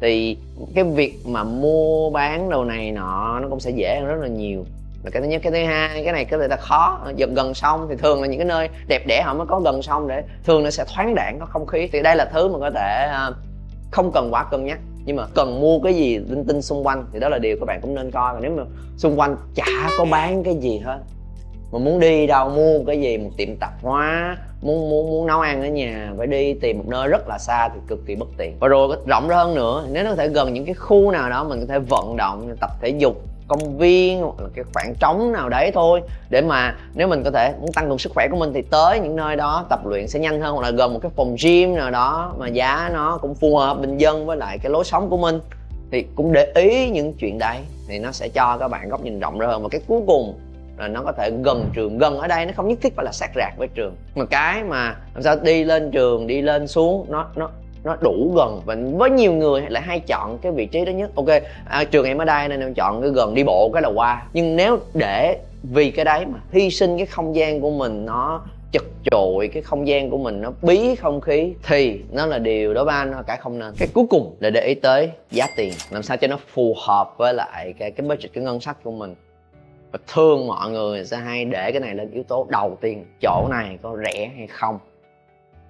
Thì 0.00 0.36
cái 0.74 0.84
việc 0.84 1.14
mà 1.26 1.44
mua 1.44 2.10
bán 2.10 2.50
đồ 2.50 2.64
này 2.64 2.92
nọ 2.92 3.40
nó 3.42 3.48
cũng 3.48 3.60
sẽ 3.60 3.70
dễ 3.70 4.00
hơn 4.00 4.08
rất 4.08 4.16
là 4.20 4.28
nhiều 4.28 4.64
là 5.04 5.10
cái 5.10 5.22
thứ 5.22 5.28
nhất, 5.28 5.40
cái 5.44 5.52
thứ 5.52 5.64
hai, 5.64 6.04
cái 6.04 6.12
này 6.12 6.24
cái 6.24 6.38
người 6.38 6.48
ta 6.48 6.56
khó. 6.56 7.00
Gần 7.16 7.34
gần 7.34 7.54
sông 7.54 7.86
thì 7.90 7.96
thường 7.96 8.22
là 8.22 8.28
những 8.28 8.38
cái 8.38 8.46
nơi 8.46 8.68
đẹp 8.88 9.06
đẽ 9.06 9.22
họ 9.22 9.34
mới 9.34 9.46
có 9.46 9.60
gần 9.60 9.82
sông 9.82 10.08
để 10.08 10.22
thường 10.44 10.64
nó 10.64 10.70
sẽ 10.70 10.84
thoáng 10.94 11.14
đãng 11.14 11.38
có 11.40 11.46
không 11.46 11.66
khí. 11.66 11.88
Thì 11.92 12.02
đây 12.02 12.16
là 12.16 12.24
thứ 12.24 12.48
mà 12.48 12.58
có 12.58 12.70
thể 12.70 13.08
ờ, 13.12 13.34
không 13.90 14.10
cần 14.12 14.28
quá 14.30 14.44
cân 14.50 14.64
nhắc. 14.64 14.78
Nhưng 15.04 15.16
mà 15.16 15.26
cần 15.34 15.60
mua 15.60 15.78
cái 15.78 15.94
gì 15.94 16.18
linh 16.18 16.44
tinh 16.44 16.62
xung 16.62 16.86
quanh 16.86 17.06
thì 17.12 17.20
đó 17.20 17.28
là 17.28 17.38
điều 17.38 17.56
các 17.60 17.66
bạn 17.66 17.80
cũng 17.80 17.94
nên 17.94 18.10
coi. 18.10 18.34
Và 18.34 18.40
nếu 18.40 18.50
mà 18.56 18.62
xung 18.96 19.20
quanh 19.20 19.36
chả 19.54 19.90
có 19.98 20.04
bán 20.04 20.42
cái 20.42 20.54
gì 20.54 20.78
hết, 20.78 20.98
mà 21.72 21.78
muốn 21.78 22.00
đi 22.00 22.26
đâu 22.26 22.48
mua 22.48 22.84
cái 22.86 23.00
gì 23.00 23.18
một 23.18 23.30
tiệm 23.36 23.56
tạp 23.56 23.72
hóa, 23.82 24.36
muốn 24.62 24.90
muốn 24.90 25.10
muốn 25.10 25.26
nấu 25.26 25.40
ăn 25.40 25.62
ở 25.62 25.68
nhà, 25.68 26.12
phải 26.18 26.26
đi 26.26 26.54
tìm 26.54 26.78
một 26.78 26.84
nơi 26.88 27.08
rất 27.08 27.28
là 27.28 27.38
xa 27.38 27.68
thì 27.68 27.80
cực 27.88 27.98
kỳ 28.06 28.14
bất 28.14 28.28
tiện. 28.38 28.56
Và 28.60 28.68
rồi 28.68 28.96
rộng 29.06 29.28
ra 29.28 29.36
hơn 29.36 29.54
nữa, 29.54 29.84
nếu 29.92 30.04
nó 30.04 30.10
có 30.10 30.16
thể 30.16 30.28
gần 30.28 30.54
những 30.54 30.64
cái 30.64 30.74
khu 30.74 31.10
nào 31.10 31.30
đó 31.30 31.44
mình 31.44 31.60
có 31.60 31.66
thể 31.66 31.78
vận 31.78 32.16
động, 32.16 32.56
tập 32.60 32.70
thể 32.82 32.88
dục 32.88 33.22
công 33.48 33.78
viên 33.78 34.20
hoặc 34.20 34.34
là 34.38 34.48
cái 34.54 34.64
khoảng 34.74 34.94
trống 35.00 35.32
nào 35.32 35.48
đấy 35.48 35.70
thôi. 35.74 36.02
Để 36.30 36.40
mà 36.40 36.74
nếu 36.94 37.08
mình 37.08 37.22
có 37.24 37.30
thể 37.30 37.52
muốn 37.60 37.72
tăng 37.72 37.88
cường 37.88 37.98
sức 37.98 38.12
khỏe 38.14 38.28
của 38.30 38.36
mình 38.36 38.52
thì 38.54 38.62
tới 38.62 39.00
những 39.00 39.16
nơi 39.16 39.36
đó, 39.36 39.66
tập 39.70 39.86
luyện 39.86 40.08
sẽ 40.08 40.20
nhanh 40.20 40.40
hơn 40.40 40.54
hoặc 40.54 40.62
là 40.62 40.70
gần 40.70 40.94
một 40.94 41.00
cái 41.02 41.10
phòng 41.16 41.36
gym 41.42 41.74
nào 41.74 41.90
đó 41.90 42.34
mà 42.38 42.48
giá 42.48 42.90
nó 42.92 43.18
cũng 43.22 43.34
phù 43.34 43.56
hợp, 43.56 43.80
bình 43.80 43.98
dân 43.98 44.26
với 44.26 44.36
lại 44.36 44.58
cái 44.58 44.70
lối 44.70 44.84
sống 44.84 45.10
của 45.10 45.16
mình. 45.16 45.40
Thì 45.90 46.06
cũng 46.14 46.32
để 46.32 46.52
ý 46.54 46.90
những 46.90 47.12
chuyện 47.12 47.38
đấy 47.38 47.58
thì 47.88 47.98
nó 47.98 48.12
sẽ 48.12 48.28
cho 48.28 48.56
các 48.60 48.68
bạn 48.68 48.88
góc 48.88 49.04
nhìn 49.04 49.20
rộng 49.20 49.38
ra 49.38 49.46
hơn. 49.46 49.62
Và 49.62 49.68
cái 49.68 49.80
cuối 49.86 50.00
cùng 50.06 50.38
là 50.78 50.88
nó 50.88 51.02
có 51.02 51.12
thể 51.12 51.30
gần 51.44 51.70
trường, 51.74 51.98
gần 51.98 52.18
ở 52.18 52.26
đây, 52.26 52.46
nó 52.46 52.52
không 52.56 52.68
nhất 52.68 52.78
thiết 52.82 52.96
phải 52.96 53.04
là 53.04 53.12
sát 53.12 53.30
rạc 53.36 53.52
với 53.58 53.68
trường. 53.68 53.96
Mà 54.14 54.24
cái 54.24 54.64
mà 54.64 54.96
làm 55.14 55.22
sao 55.22 55.36
đi 55.42 55.64
lên 55.64 55.90
trường, 55.90 56.26
đi 56.26 56.42
lên 56.42 56.66
xuống, 56.66 57.06
nó 57.08 57.26
nó 57.36 57.50
nó 57.84 57.96
đủ 58.00 58.32
gần 58.36 58.60
và 58.64 58.76
với 58.94 59.10
nhiều 59.10 59.32
người 59.32 59.60
lại 59.68 59.82
hay 59.82 60.00
chọn 60.00 60.38
cái 60.42 60.52
vị 60.52 60.66
trí 60.66 60.84
đó 60.84 60.90
nhất. 60.90 61.10
Ok 61.14 61.28
à, 61.68 61.84
trường 61.84 62.06
em 62.06 62.18
ở 62.18 62.24
đây 62.24 62.48
nên 62.48 62.60
em 62.60 62.74
chọn 62.74 63.02
cái 63.02 63.10
gần 63.10 63.34
đi 63.34 63.44
bộ 63.44 63.70
cái 63.72 63.82
là 63.82 63.88
qua. 63.88 64.26
Nhưng 64.32 64.56
nếu 64.56 64.78
để 64.94 65.38
vì 65.62 65.90
cái 65.90 66.04
đấy 66.04 66.26
mà 66.26 66.38
hy 66.52 66.70
sinh 66.70 66.96
cái 66.96 67.06
không 67.06 67.36
gian 67.36 67.60
của 67.60 67.70
mình 67.70 68.06
nó 68.06 68.42
chật 68.72 68.82
chội 69.10 69.48
cái 69.48 69.62
không 69.62 69.88
gian 69.88 70.10
của 70.10 70.18
mình 70.18 70.40
nó 70.40 70.52
bí 70.62 70.94
không 70.94 71.20
khí 71.20 71.54
thì 71.62 72.00
nó 72.12 72.26
là 72.26 72.38
điều 72.38 72.74
đó 72.74 72.84
ba 72.84 73.04
nó 73.04 73.22
cả 73.26 73.36
không 73.36 73.58
nên. 73.58 73.74
Cái 73.78 73.88
cuối 73.94 74.04
cùng 74.10 74.36
là 74.40 74.50
để 74.50 74.60
ý 74.60 74.74
tới 74.74 75.10
giá 75.30 75.46
tiền 75.56 75.72
làm 75.90 76.02
sao 76.02 76.16
cho 76.16 76.26
nó 76.26 76.38
phù 76.52 76.76
hợp 76.86 77.14
với 77.18 77.34
lại 77.34 77.74
cái 77.78 77.90
cái 77.90 78.06
budget 78.06 78.32
cái 78.32 78.44
ngân 78.44 78.60
sách 78.60 78.76
của 78.84 78.90
mình. 78.90 79.14
Và 79.92 79.98
thương 80.14 80.46
mọi 80.46 80.70
người 80.70 81.04
sẽ 81.04 81.16
hay 81.16 81.44
để 81.44 81.72
cái 81.72 81.80
này 81.80 81.94
lên 81.94 82.10
yếu 82.10 82.22
tố 82.22 82.46
đầu 82.50 82.78
tiên 82.80 83.04
chỗ 83.22 83.46
này 83.50 83.78
có 83.82 83.96
rẻ 84.04 84.30
hay 84.36 84.46
không 84.46 84.78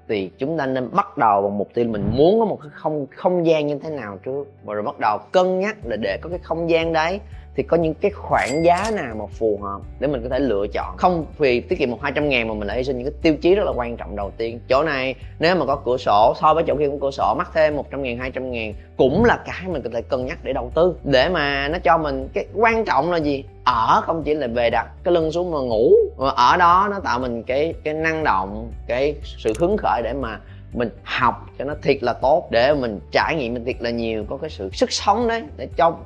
thì 0.08 0.30
chúng 0.38 0.58
ta 0.58 0.66
nên 0.66 0.88
bắt 0.92 1.18
đầu 1.18 1.42
bằng 1.42 1.58
mục 1.58 1.68
tiêu 1.75 1.84
mình 1.88 2.11
muốn 2.16 2.40
có 2.40 2.44
một 2.44 2.58
cái 2.62 2.70
không 2.75 3.06
không 3.16 3.46
gian 3.46 3.66
như 3.66 3.78
thế 3.78 3.90
nào 3.90 4.18
trước. 4.25 4.46
Và 4.64 4.75
rồi 4.75 4.82
bắt 4.82 4.99
đầu 4.99 5.18
cân 5.32 5.61
nhắc 5.61 5.76
là 5.84 5.96
để 5.96 6.18
có 6.23 6.30
cái 6.30 6.38
không 6.42 6.70
gian 6.70 6.92
đấy 6.92 7.20
thì 7.56 7.62
có 7.62 7.76
những 7.76 7.94
cái 7.94 8.11
khoản 8.11 8.62
giá 8.62 8.90
nào 8.94 9.14
mà 9.18 9.25
phù 9.26 9.58
hợp 9.62 9.80
để 9.99 10.08
mình 10.08 10.23
có 10.23 10.28
thể 10.28 10.38
lựa 10.38 10.66
chọn? 10.73 10.96
Không, 10.96 11.26
vì 11.38 11.61
tiết 11.61 11.78
kiệm 11.78 11.90
một 11.90 11.99
hai 12.02 12.12
trăm 12.12 12.28
ngàn 12.28 12.49
mà 12.49 12.54
mình 12.54 12.68
lại 12.68 12.76
hy 12.76 12.84
sinh 12.84 12.99
những 12.99 13.11
cái 13.11 13.18
tiêu 13.23 13.37
chí 13.37 13.54
rất 13.54 13.64
là 13.64 13.73
quan 13.76 13.96
trọng 13.96 14.16
đầu 14.16 14.32
tiên. 14.37 14.61
Chỗ 14.68 14.82
này, 14.82 15.14
nếu 15.38 15.56
mà 15.56 15.66
có 15.66 15.76
cửa 15.76 15.96
sổ, 15.96 16.34
so 16.40 16.54
với 16.54 16.64
chỗ 16.66 16.76
kia 16.76 16.87
cũng 16.87 17.00
cửa 17.00 17.11
sổ, 17.11 17.34
mắc 17.38 17.50
thêm 17.54 17.76
một 17.76 17.90
trăm 17.90 18.02
ngàn, 18.02 18.18
hai 18.18 18.30
trăm 18.30 18.50
ngàn 18.50 18.73
cũng 18.96 19.25
là 19.25 19.38
cái 19.46 19.68
mình 19.68 19.82
có 19.82 19.90
thể 19.94 20.02
cân 20.02 20.26
nhắc 20.26 20.38
để 20.42 20.52
đầu 20.52 20.70
tư. 20.75 20.94
Để 21.04 21.28
mà 21.28 21.68
nó 21.68 21.78
cho 21.78 21.99
mình 21.99 22.28
cái 22.34 22.46
quan 22.54 22.84
trọng 22.84 23.11
là 23.11 23.18
gì? 23.18 23.44
Ở 23.64 24.00
không 24.04 24.23
chỉ 24.23 24.34
là 24.34 24.46
về 24.46 24.70
đặt 24.70 24.87
cái 25.04 25.14
lưng 25.14 25.32
xuống 25.32 25.50
mà 25.50 25.58
ngủ. 25.58 25.92
Mà 26.18 26.30
ở 26.30 26.56
đó 26.56 26.88
nó 26.90 27.00
tạo 27.00 27.18
mình 27.18 27.42
cái 27.42 27.75
cái 27.84 27.94
năng 27.94 28.25
động, 28.25 28.70
cái 28.87 29.14
sự 29.23 29.52
hứng 29.58 29.76
khởi 29.76 30.02
để 30.04 30.12
mà 30.12 30.38
mình 30.73 30.88
học 31.02 31.46
cho 31.58 31.64
nó 31.64 31.75
thiệt 31.82 32.02
là 32.02 32.12
tốt, 32.12 32.49
để 32.50 32.75
mình 32.75 33.00
trải 33.12 33.34
nghiệm 33.37 33.54
mình 33.54 33.64
thiệt 33.64 33.76
là 33.80 33.90
nhiều, 33.90 34.25
có 34.30 34.37
cái 34.37 34.50
sự 34.50 34.70
sức 34.73 34.92
sống 34.92 35.28
đấy, 35.28 35.42
để 35.56 35.68
cho 35.76 35.96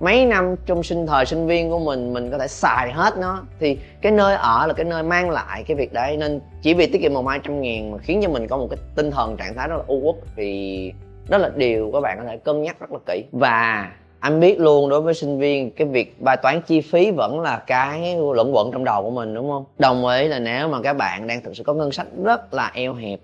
mấy 0.00 0.24
năm 0.24 0.54
trong 0.66 0.82
sinh 0.82 1.06
thời 1.06 1.26
sinh 1.26 1.46
viên 1.46 1.70
của 1.70 1.78
mình 1.78 2.12
mình 2.12 2.30
có 2.30 2.38
thể 2.38 2.48
xài 2.48 2.92
hết 2.92 3.18
nó. 3.18 3.42
Thì 3.60 3.78
cái 4.02 4.12
nơi 4.12 4.36
ở 4.36 4.66
là 4.66 4.72
cái 4.72 4.84
nơi 4.84 5.02
mang 5.02 5.30
lại 5.30 5.64
cái 5.68 5.76
việc 5.76 5.92
đấy. 5.92 6.16
Nên 6.16 6.40
chỉ 6.62 6.74
vì 6.74 6.86
tiết 6.86 7.02
kiệm 7.02 7.14
một 7.14 7.26
hai 7.26 7.40
trăm 7.44 7.60
ngàn 7.60 7.90
mà 7.90 7.98
khiến 7.98 8.20
cho 8.22 8.28
mình 8.28 8.48
có 8.48 8.56
một 8.56 8.66
cái 8.70 8.78
tinh 8.94 9.10
thần 9.10 9.36
trạng 9.36 9.54
thái 9.54 9.68
rất 9.68 9.76
là 9.76 9.84
u 9.86 10.00
uất. 10.00 10.16
Thì 10.36 10.92
đó 11.28 11.38
là 11.38 11.50
điều 11.56 11.90
các 11.92 12.00
bạn 12.00 12.18
có 12.18 12.24
thể 12.24 12.36
cân 12.36 12.62
nhắc 12.62 12.80
rất 12.80 12.92
là 12.92 12.98
kỹ. 13.06 13.24
Và 13.32 13.92
anh 14.20 14.40
biết 14.40 14.60
luôn 14.60 14.88
đối 14.88 15.00
với 15.00 15.14
sinh 15.14 15.38
viên, 15.38 15.70
cái 15.70 15.86
việc 15.86 16.20
bài 16.20 16.36
toán 16.42 16.60
chi 16.66 16.80
phí 16.80 17.10
vẫn 17.10 17.40
là 17.40 17.62
cái 17.66 18.16
luẩn 18.16 18.52
quẩn 18.52 18.72
trong 18.72 18.84
đầu 18.84 19.02
của 19.02 19.10
mình, 19.10 19.34
đúng 19.34 19.50
không? 19.50 19.64
Đồng 19.78 20.06
ý 20.06 20.28
là 20.28 20.38
nếu 20.38 20.68
mà 20.68 20.82
các 20.82 20.92
bạn 20.92 21.26
đang 21.26 21.42
thực 21.42 21.56
sự 21.56 21.64
có 21.64 21.74
ngân 21.74 21.92
sách 21.92 22.06
rất 22.24 22.54
là 22.54 22.70
eo 22.74 22.94
hẹp, 22.94 23.20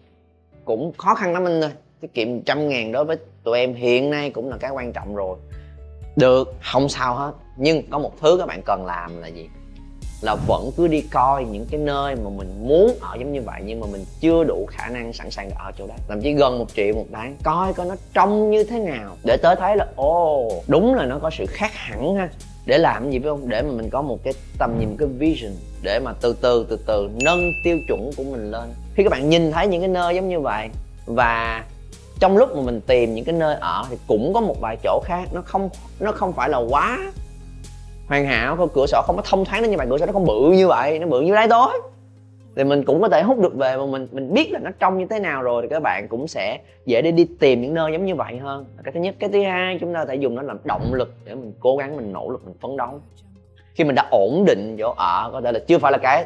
cũng 0.64 0.92
khó 0.98 1.14
khăn 1.14 1.32
lắm 1.32 1.46
anh 1.46 1.60
ơi. 1.64 1.70
Tiết 2.00 2.14
kiệm 2.14 2.40
trăm 2.40 2.68
ngàn 2.68 2.92
đối 2.92 3.04
với 3.04 3.16
tụi 3.44 3.58
em 3.58 3.74
hiện 3.74 4.10
nay 4.10 4.30
cũng 4.30 4.50
là 4.50 4.56
cái 4.60 4.70
quan 4.70 4.92
trọng 4.92 5.14
rồi 5.14 5.36
được, 6.16 6.54
không 6.72 6.88
sao 6.88 7.14
hết. 7.14 7.32
Nhưng 7.56 7.90
có 7.90 7.98
một 7.98 8.12
thứ 8.20 8.36
các 8.38 8.46
bạn 8.46 8.62
cần 8.62 8.86
làm 8.86 9.20
là 9.20 9.28
gì? 9.28 9.48
Là 10.22 10.36
vẫn 10.46 10.70
cứ 10.76 10.88
đi 10.88 11.00
coi 11.00 11.44
những 11.44 11.66
cái 11.70 11.80
nơi 11.80 12.16
mà 12.16 12.30
mình 12.30 12.68
muốn 12.68 12.94
ở 13.00 13.16
giống 13.20 13.32
như 13.32 13.42
vậy 13.42 13.60
nhưng 13.64 13.80
mà 13.80 13.86
mình 13.92 14.04
chưa 14.20 14.44
đủ 14.44 14.66
khả 14.70 14.88
năng 14.88 15.12
sẵn 15.12 15.30
sàng 15.30 15.50
ở 15.50 15.72
chỗ 15.78 15.86
đó. 15.86 15.94
Thậm 16.08 16.20
chí 16.20 16.32
gần 16.32 16.58
một 16.58 16.66
triệu 16.74 16.94
một 16.94 17.06
tháng. 17.12 17.36
Coi 17.42 17.72
coi 17.72 17.86
nó 17.86 17.94
trông 18.14 18.50
như 18.50 18.64
thế 18.64 18.78
nào. 18.78 19.16
Để 19.24 19.36
tới 19.36 19.56
thấy 19.56 19.76
là, 19.76 19.86
ồ, 19.96 20.50
đúng 20.68 20.94
là 20.94 21.06
nó 21.06 21.18
có 21.18 21.30
sự 21.30 21.46
khác 21.48 21.70
hẳn 21.74 22.14
ha. 22.16 22.28
Để 22.66 22.78
làm 22.78 23.10
gì 23.10 23.18
phải 23.18 23.28
không? 23.28 23.48
Để 23.48 23.62
mà 23.62 23.72
mình 23.72 23.90
có 23.90 24.02
một 24.02 24.18
cái 24.24 24.32
tầm 24.58 24.78
nhìn 24.78 24.96
cái 24.98 25.08
vision. 25.08 25.52
Để 25.82 25.98
mà 25.98 26.12
từ 26.20 26.36
từ 26.40 26.66
từ 26.68 26.76
từ 26.86 27.08
nâng 27.24 27.52
tiêu 27.64 27.78
chuẩn 27.88 28.10
của 28.16 28.24
mình 28.24 28.50
lên. 28.50 28.72
Khi 28.94 29.02
các 29.02 29.10
bạn 29.10 29.30
nhìn 29.30 29.52
thấy 29.52 29.66
những 29.66 29.80
cái 29.80 29.88
nơi 29.88 30.14
giống 30.14 30.28
như 30.28 30.40
vậy 30.40 30.68
và 31.06 31.64
trong 32.24 32.36
lúc 32.36 32.56
mà 32.56 32.62
mình 32.62 32.80
tìm 32.80 33.14
những 33.14 33.24
cái 33.24 33.34
nơi 33.34 33.56
ở 33.60 33.84
thì 33.90 33.96
cũng 34.06 34.32
có 34.34 34.40
một 34.40 34.60
vài 34.60 34.76
chỗ 34.82 35.00
khác. 35.04 35.28
Nó 35.32 35.40
không 35.44 35.68
nó 36.00 36.12
không 36.12 36.32
phải 36.32 36.48
là 36.48 36.58
quá 36.58 36.98
hoàn 38.06 38.26
hảo. 38.26 38.56
Có 38.56 38.66
cửa 38.74 38.86
sổ 38.86 39.02
không 39.06 39.16
có 39.16 39.22
thông 39.26 39.44
thoáng 39.44 39.62
đến 39.62 39.70
như 39.70 39.76
vậy. 39.76 39.86
Cửa 39.90 39.98
sổ 39.98 40.06
nó 40.06 40.12
không 40.12 40.26
bự 40.26 40.50
như 40.50 40.68
vậy. 40.68 40.98
Nó 40.98 41.06
bự 41.06 41.20
như 41.20 41.34
đáy 41.34 41.48
tối. 41.48 41.80
Thì 42.56 42.64
mình 42.64 42.84
cũng 42.84 43.00
có 43.00 43.08
thể 43.08 43.22
hút 43.22 43.38
được 43.38 43.54
về 43.54 43.76
mà 43.76 43.86
mình 43.86 44.08
mình 44.12 44.34
biết 44.34 44.52
là 44.52 44.58
nó 44.58 44.70
trông 44.78 44.98
như 44.98 45.06
thế 45.10 45.20
nào 45.20 45.42
rồi 45.42 45.62
thì 45.62 45.68
các 45.68 45.82
bạn 45.82 46.08
cũng 46.08 46.28
sẽ 46.28 46.58
dễ 46.86 47.02
để 47.02 47.10
đi 47.10 47.26
tìm 47.40 47.62
những 47.62 47.74
nơi 47.74 47.92
giống 47.92 48.04
như 48.04 48.14
vậy 48.14 48.38
hơn. 48.38 48.64
Cái 48.84 48.92
thứ 48.92 49.00
nhất, 49.00 49.14
cái 49.18 49.30
thứ 49.32 49.42
hai, 49.42 49.78
chúng 49.80 49.94
ta 49.94 50.00
có 50.00 50.06
thể 50.06 50.14
dùng 50.14 50.34
nó 50.34 50.42
làm 50.42 50.58
động 50.64 50.94
lực 50.94 51.14
để 51.24 51.34
mình 51.34 51.52
cố 51.60 51.76
gắng 51.76 51.96
mình 51.96 52.12
nỗ 52.12 52.30
lực, 52.30 52.44
mình 52.44 52.54
phấn 52.60 52.76
đấu. 52.76 53.00
Khi 53.74 53.84
mình 53.84 53.94
đã 53.94 54.08
ổn 54.10 54.44
định 54.46 54.76
chỗ 54.78 54.94
ở, 54.96 55.30
có 55.32 55.40
thể 55.40 55.52
là 55.52 55.60
chưa 55.66 55.78
phải 55.78 55.92
là 55.92 55.98
cái 55.98 56.24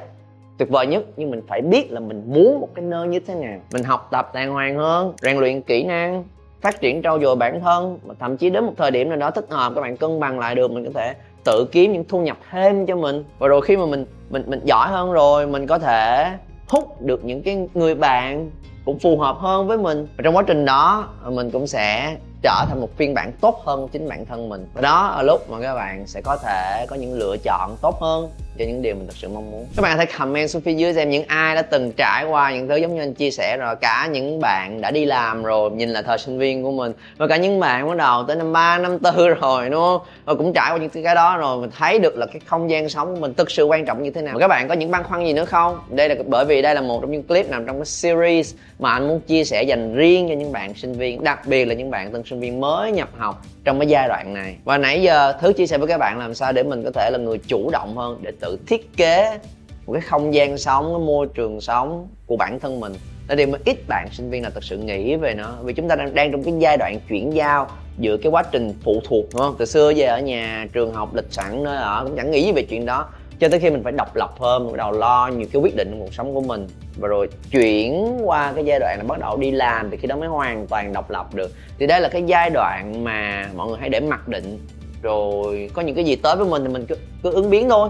tuyệt 0.59 0.69
vời 0.69 0.87
nhất, 0.87 1.03
nhưng 1.17 1.31
mình 1.31 1.43
phải 1.49 1.61
biết 1.61 1.93
là 1.93 2.01
mình 2.01 2.23
muốn 2.27 2.61
một 2.61 2.69
cái 2.75 2.85
nơi 2.85 3.09
như 3.09 3.21
thế 3.21 3.35
nào. 3.35 3.59
Mình 3.73 3.85
học 3.85 4.09
tập 4.11 4.31
đàng 4.35 4.53
hoàng 4.53 4.77
hơn, 4.77 5.13
rèn 5.23 5.37
luyện 5.37 5.63
kỹ 5.63 5.83
năng, 5.85 6.25
phát 6.61 6.81
triển 6.81 7.03
trau 7.03 7.21
dồi 7.21 7.37
bản 7.37 7.61
thân, 7.61 7.99
mà 8.07 8.15
thậm 8.21 8.37
chí 8.37 8.51
đến 8.51 8.65
một 8.65 8.73
thời 8.77 8.91
điểm 8.91 9.09
nào 9.09 9.19
đó 9.19 9.31
thích 9.31 9.47
hợp, 9.51 9.73
các 9.75 9.81
bạn 9.81 9.97
cân 9.97 10.21
bằng 10.21 10.39
lại 10.39 10.55
được, 10.55 10.71
mình 10.71 10.85
có 10.85 10.91
thể 10.95 11.15
tự 11.45 11.67
kiếm 11.73 11.93
những 11.93 12.05
thu 12.09 12.21
nhập 12.21 12.37
thêm 12.51 12.87
cho 12.87 12.97
mình. 12.97 13.25
Và 13.39 13.49
rồi 13.49 13.61
khi 13.61 13.77
mà 13.77 13.87
mình 13.87 14.07
mình 14.31 14.43
mình 14.47 14.61
giỏi 14.65 14.89
hơn 14.89 15.13
rồi, 15.13 15.47
mình 15.47 15.67
có 15.67 15.79
thể 15.79 16.33
hút 16.69 17.03
được 17.03 17.25
những 17.25 17.43
cái 17.43 17.69
người 17.75 17.95
bạn 17.95 18.51
cũng 18.85 18.99
phù 18.99 19.19
hợp 19.19 19.37
hơn 19.39 19.67
với 19.67 19.79
mình. 19.79 20.07
Và 20.17 20.23
trong 20.25 20.37
quá 20.37 20.43
trình 20.47 20.65
đó, 20.65 21.09
mình 21.25 21.51
cũng 21.51 21.67
sẽ 21.67 22.17
trở 22.43 22.65
thành 22.69 22.81
một 22.81 22.97
phiên 22.97 23.15
bản 23.15 23.33
tốt 23.41 23.63
hơn 23.65 23.89
chính 23.89 24.09
bản 24.09 24.25
thân 24.25 24.49
mình. 24.49 24.67
Và 24.75 24.81
đó 24.81 25.13
là 25.17 25.23
lúc 25.23 25.51
mà 25.51 25.61
các 25.61 25.75
bạn 25.75 26.07
sẽ 26.07 26.21
có 26.21 26.37
thể 26.37 26.87
có 26.89 26.97
những 26.97 27.19
lựa 27.19 27.37
chọn 27.45 27.77
tốt 27.83 28.01
hơn 28.01 28.29
cho 28.59 28.65
những 28.65 28.83
điều 28.83 28.95
mình 28.95 29.07
thật 29.07 29.15
sự 29.17 29.29
mong 29.29 29.51
muốn. 29.51 29.67
Các 29.77 29.83
bạn 29.83 29.97
hãy 29.97 30.07
comment 30.07 30.51
xuống 30.51 30.63
phía 30.63 30.73
dưới 30.73 30.95
xem 30.95 31.11
những 31.11 31.25
ai 31.27 31.55
đã 31.55 31.63
từng 31.63 31.93
trải 31.93 32.25
qua 32.25 32.53
những 32.53 32.69
thứ 32.69 32.77
giống 32.77 32.95
như 32.95 33.03
anh 33.03 33.15
chia 33.15 33.31
sẻ 33.31 33.57
rồi. 33.57 33.77
Cả 33.77 34.09
những 34.13 34.41
bạn 34.41 34.81
đã 34.81 34.91
đi 34.91 35.05
làm 35.05 35.43
rồi, 35.43 35.71
nhìn 35.71 35.89
là 35.89 36.03
thời 36.03 36.19
sinh 36.19 36.39
viên 36.39 36.63
của 36.63 36.73
mình. 36.73 36.93
Và 37.17 37.27
cả 37.27 37.37
những 37.37 37.61
bạn 37.61 37.89
bắt 37.89 37.97
đầu 37.97 38.25
tới 38.25 38.37
năm 38.37 38.53
ba, 38.53 38.79
năm 38.79 38.99
tư 38.99 39.29
rồi, 39.41 39.71
đúng 39.71 39.81
không? 39.81 40.01
Và 40.25 40.35
cũng 40.35 40.53
trải 40.53 40.73
qua 40.73 40.79
những 40.79 41.05
cái 41.05 41.15
đó 41.15 41.37
rồi, 41.37 41.61
mình 41.61 41.71
thấy 41.79 41.99
được 41.99 42.17
là 42.17 42.27
cái 42.27 42.41
không 42.47 42.71
gian 42.71 42.89
sống 42.89 43.15
của 43.15 43.21
mình 43.21 43.35
thực 43.35 43.51
sự 43.51 43.65
quan 43.65 43.85
trọng 43.85 44.03
như 44.03 44.11
thế 44.11 44.23
nào. 44.23 44.35
Và 44.35 44.41
các 44.41 44.49
bạn 44.49 44.69
có 44.69 44.75
những 44.75 44.91
băn 44.91 45.03
khoăn 45.03 45.25
gì 45.25 45.33
nữa 45.33 45.45
không? 45.45 45.81
Đây 45.91 46.09
là, 46.09 46.15
bởi 46.27 46.45
vì 46.45 46.63
đây 46.63 46.75
là 46.75 46.81
một 46.81 47.01
trong 47.01 47.13
những 47.13 47.23
clip 47.23 47.51
nằm 47.51 47.67
trong 47.67 47.77
cái 47.77 47.87
series 47.87 48.55
mà 48.79 48.93
anh 48.93 49.09
muốn 49.09 49.21
chia 49.21 49.45
sẻ 49.45 49.63
dành 49.63 49.95
riêng 49.95 50.29
cho 50.29 50.35
những 50.35 50.53
bạn 50.53 50.75
sinh 50.75 50.93
viên, 50.93 51.25
đặc 51.25 51.47
biệt 51.47 51.65
là 51.65 51.75
những 51.75 51.91
bạn 51.91 52.13
tân 52.13 52.23
sinh 52.25 52.41
viên 52.41 52.61
mới 52.61 52.93
nhập 52.93 53.09
học 53.17 53.43
trong 53.65 53.79
cái 53.79 53.89
giai 53.89 54.09
đoạn 54.09 54.35
này. 54.35 54.57
Và 54.65 54.79
nãy 54.79 55.03
giờ 55.03 55.33
thứ 55.41 55.53
chia 55.53 55.67
sẻ 55.67 55.79
với 55.79 55.89
các 55.89 55.99
bạn 55.99 56.19
làm 56.19 56.35
sao 56.35 56.53
để 56.53 56.63
mình 56.63 56.85
có 56.85 56.91
thể 56.95 57.11
là 57.13 57.19
người 57.19 57.39
chủ 57.39 57.71
động 57.71 57.97
hơn 57.97 58.19
để 58.23 58.33
tự 58.41 58.48
thiết 58.67 58.97
kế 58.97 59.39
một 59.87 59.93
cái 59.93 60.03
không 60.03 60.35
gian 60.35 60.59
sống 60.59 60.85
cái 60.85 61.07
môi 61.07 61.27
trường 61.35 61.61
sống 61.61 62.09
của 62.27 62.37
bản 62.37 62.61
thân 62.61 62.81
mình 62.81 62.93
là 63.29 63.35
điều 63.35 63.47
mà 63.47 63.59
ít 63.65 63.89
bạn 63.89 64.09
sinh 64.13 64.31
viên 64.31 64.43
là 64.43 64.51
thật 64.51 64.65
sự 64.65 64.79
nghĩ 64.79 65.17
về 65.17 65.35
nó. 65.35 65.55
Vì 65.63 65.73
chúng 65.73 65.89
ta 65.89 65.97
đang 65.97 66.15
đang 66.15 66.33
trong 66.33 66.43
cái 66.43 66.55
giai 66.59 66.77
đoạn 66.77 67.01
chuyển 67.09 67.35
giao 67.35 67.67
giữa 67.99 68.17
cái 68.17 68.33
quá 68.33 68.43
trình 68.53 68.73
phụ 68.85 69.01
thuộc 69.05 69.25
đúng 69.33 69.43
không? 69.43 69.55
Từ 69.59 69.65
xưa 69.65 69.93
về 69.97 70.05
ở 70.05 70.21
nhà 70.21 70.67
trường 70.73 70.95
học 70.95 71.15
lịch 71.15 71.33
sẵn 71.33 71.65
nơi 71.65 71.77
ở 71.77 72.05
cũng 72.05 72.17
chẳng 72.17 72.31
nghĩ 72.31 72.53
về 72.53 72.63
chuyện 72.63 72.87
đó. 72.87 73.09
Cho 73.41 73.49
tới 73.49 73.61
khi 73.61 73.71
mình 73.71 73.83
phải 73.83 73.93
độc 73.93 74.17
lập 74.17 74.31
hơn 74.39 74.67
bắt 74.67 74.77
đầu 74.77 74.93
lo 74.93 75.31
nhiều 75.37 75.49
cái 75.53 75.63
quyết 75.63 75.77
định 75.77 75.91
trong 75.91 76.01
cuộc 76.01 76.15
sống 76.15 76.35
của 76.35 76.41
mình. 76.41 76.67
Và 76.97 77.09
rồi 77.09 77.29
chuyển 77.51 78.19
qua 78.25 78.53
cái 78.53 78.65
giai 78.65 78.79
đoạn 78.79 78.99
là 78.99 79.05
bắt 79.05 79.19
đầu 79.19 79.37
đi 79.37 79.51
làm 79.51 79.91
thì 79.91 79.97
khi 79.97 80.09
đó 80.09 80.17
mới 80.17 80.29
hoàn 80.29 80.67
toàn 80.67 80.93
độc 80.93 81.11
lập 81.11 81.35
được. 81.35 81.51
Thì 81.79 81.87
đây 81.87 82.01
là 82.01 82.09
cái 82.09 82.23
giai 82.27 82.51
đoạn 82.51 83.05
mà 83.05 83.49
mọi 83.57 83.69
người 83.69 83.79
hay 83.81 83.89
để 83.89 84.01
mặc 84.01 84.29
định. 84.29 84.59
Rồi 85.03 85.71
có 85.75 85.83
những 85.83 85.95
cái 85.95 86.05
gì 86.05 86.17
tới 86.17 86.37
với 86.37 86.47
mình 86.47 86.63
thì 86.63 86.73
mình 86.73 86.87
cứ, 86.87 86.97
cứ 87.23 87.33
ứng 87.33 87.51
biến 87.51 87.69
thôi 87.69 87.89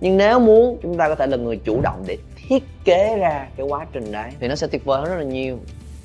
nhưng 0.00 0.16
nếu 0.16 0.40
muốn 0.40 0.78
chúng 0.82 0.96
ta 0.96 1.08
có 1.08 1.14
thể 1.14 1.26
là 1.26 1.36
người 1.36 1.56
chủ 1.64 1.80
động 1.82 2.04
để 2.06 2.16
thiết 2.36 2.62
kế 2.84 3.16
ra 3.18 3.46
cái 3.56 3.66
quá 3.66 3.86
trình 3.92 4.12
đấy 4.12 4.30
thì 4.40 4.48
nó 4.48 4.54
sẽ 4.54 4.66
tuyệt 4.66 4.84
vời 4.84 5.00
hơn 5.00 5.10
rất 5.10 5.16
là 5.16 5.24
nhiều. 5.24 5.58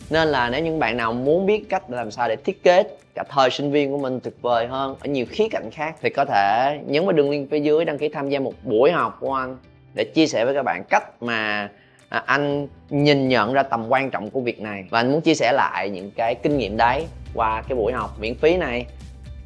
Nên 0.10 0.28
là 0.28 0.50
nếu 0.50 0.62
những 0.62 0.80
bạn 0.80 0.98
nào 0.98 1.14
muốn 1.14 1.46
biết 1.46 1.70
cách 1.70 1.90
làm 1.90 2.12
sao 2.12 2.28
để 2.28 2.36
thiết 2.36 2.64
kế 2.64 2.84
cả 3.16 3.24
thời 3.30 3.50
sinh 3.50 3.72
viên 3.72 3.92
của 3.92 3.98
mình 3.98 4.20
tuyệt 4.20 4.34
vời 4.42 4.68
hơn 4.68 4.96
ở 5.00 5.08
nhiều 5.08 5.26
khía 5.30 5.48
cạnh 5.52 5.72
khác 5.72 5.96
thì 6.02 6.10
có 6.10 6.26
thể 6.26 6.78
nhấn 6.88 7.06
vào 7.06 7.12
đường 7.12 7.30
link 7.30 7.52
phía 7.52 7.60
dưới 7.60 7.86
đăng 7.86 7.98
ký 7.98 8.10
tham 8.10 8.30
gia 8.30 8.40
một 8.40 8.54
buổi 8.64 8.92
học 8.92 9.18
của 9.20 9.34
anh 9.34 9.58
để 9.94 10.04
chia 10.04 10.28
sẻ 10.28 10.46
với 10.46 10.54
các 10.54 10.64
bạn 10.64 10.84
cách 10.90 11.24
mà 11.24 11.70
à, 12.10 12.24
anh 12.26 12.68
nhìn 12.90 13.28
nhận 13.28 13.54
ra 13.54 13.64
tầm 13.64 13.86
quan 13.90 14.12
trọng 14.12 14.30
của 14.30 14.42
việc 14.42 14.62
này. 14.62 14.86
Và 14.90 15.00
anh 15.00 15.12
muốn 15.12 15.22
chia 15.22 15.34
sẻ 15.34 15.52
lại 15.52 15.90
những 15.90 16.12
cái 16.12 16.36
kinh 16.36 16.58
nghiệm 16.58 16.78
đấy 16.78 17.06
qua 17.34 17.62
cái 17.68 17.76
buổi 17.76 17.94
học 17.94 18.18
miễn 18.20 18.36
phí 18.36 18.58
này 18.58 18.86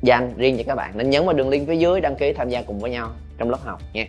dành 0.01 0.33
riêng 0.37 0.57
cho 0.57 0.63
các 0.67 0.75
bạn. 0.75 0.91
Nên 0.95 1.09
nhấn 1.09 1.25
vào 1.25 1.33
đường 1.33 1.49
link 1.49 1.67
phía 1.67 1.75
dưới 1.75 2.01
đăng 2.01 2.15
ký 2.15 2.33
tham 2.33 2.49
gia 2.49 2.61
cùng 2.61 2.79
với 2.79 2.91
nhau 2.91 3.11
trong 3.37 3.49
lớp 3.49 3.59
học 3.63 3.81
nha. 3.81 3.97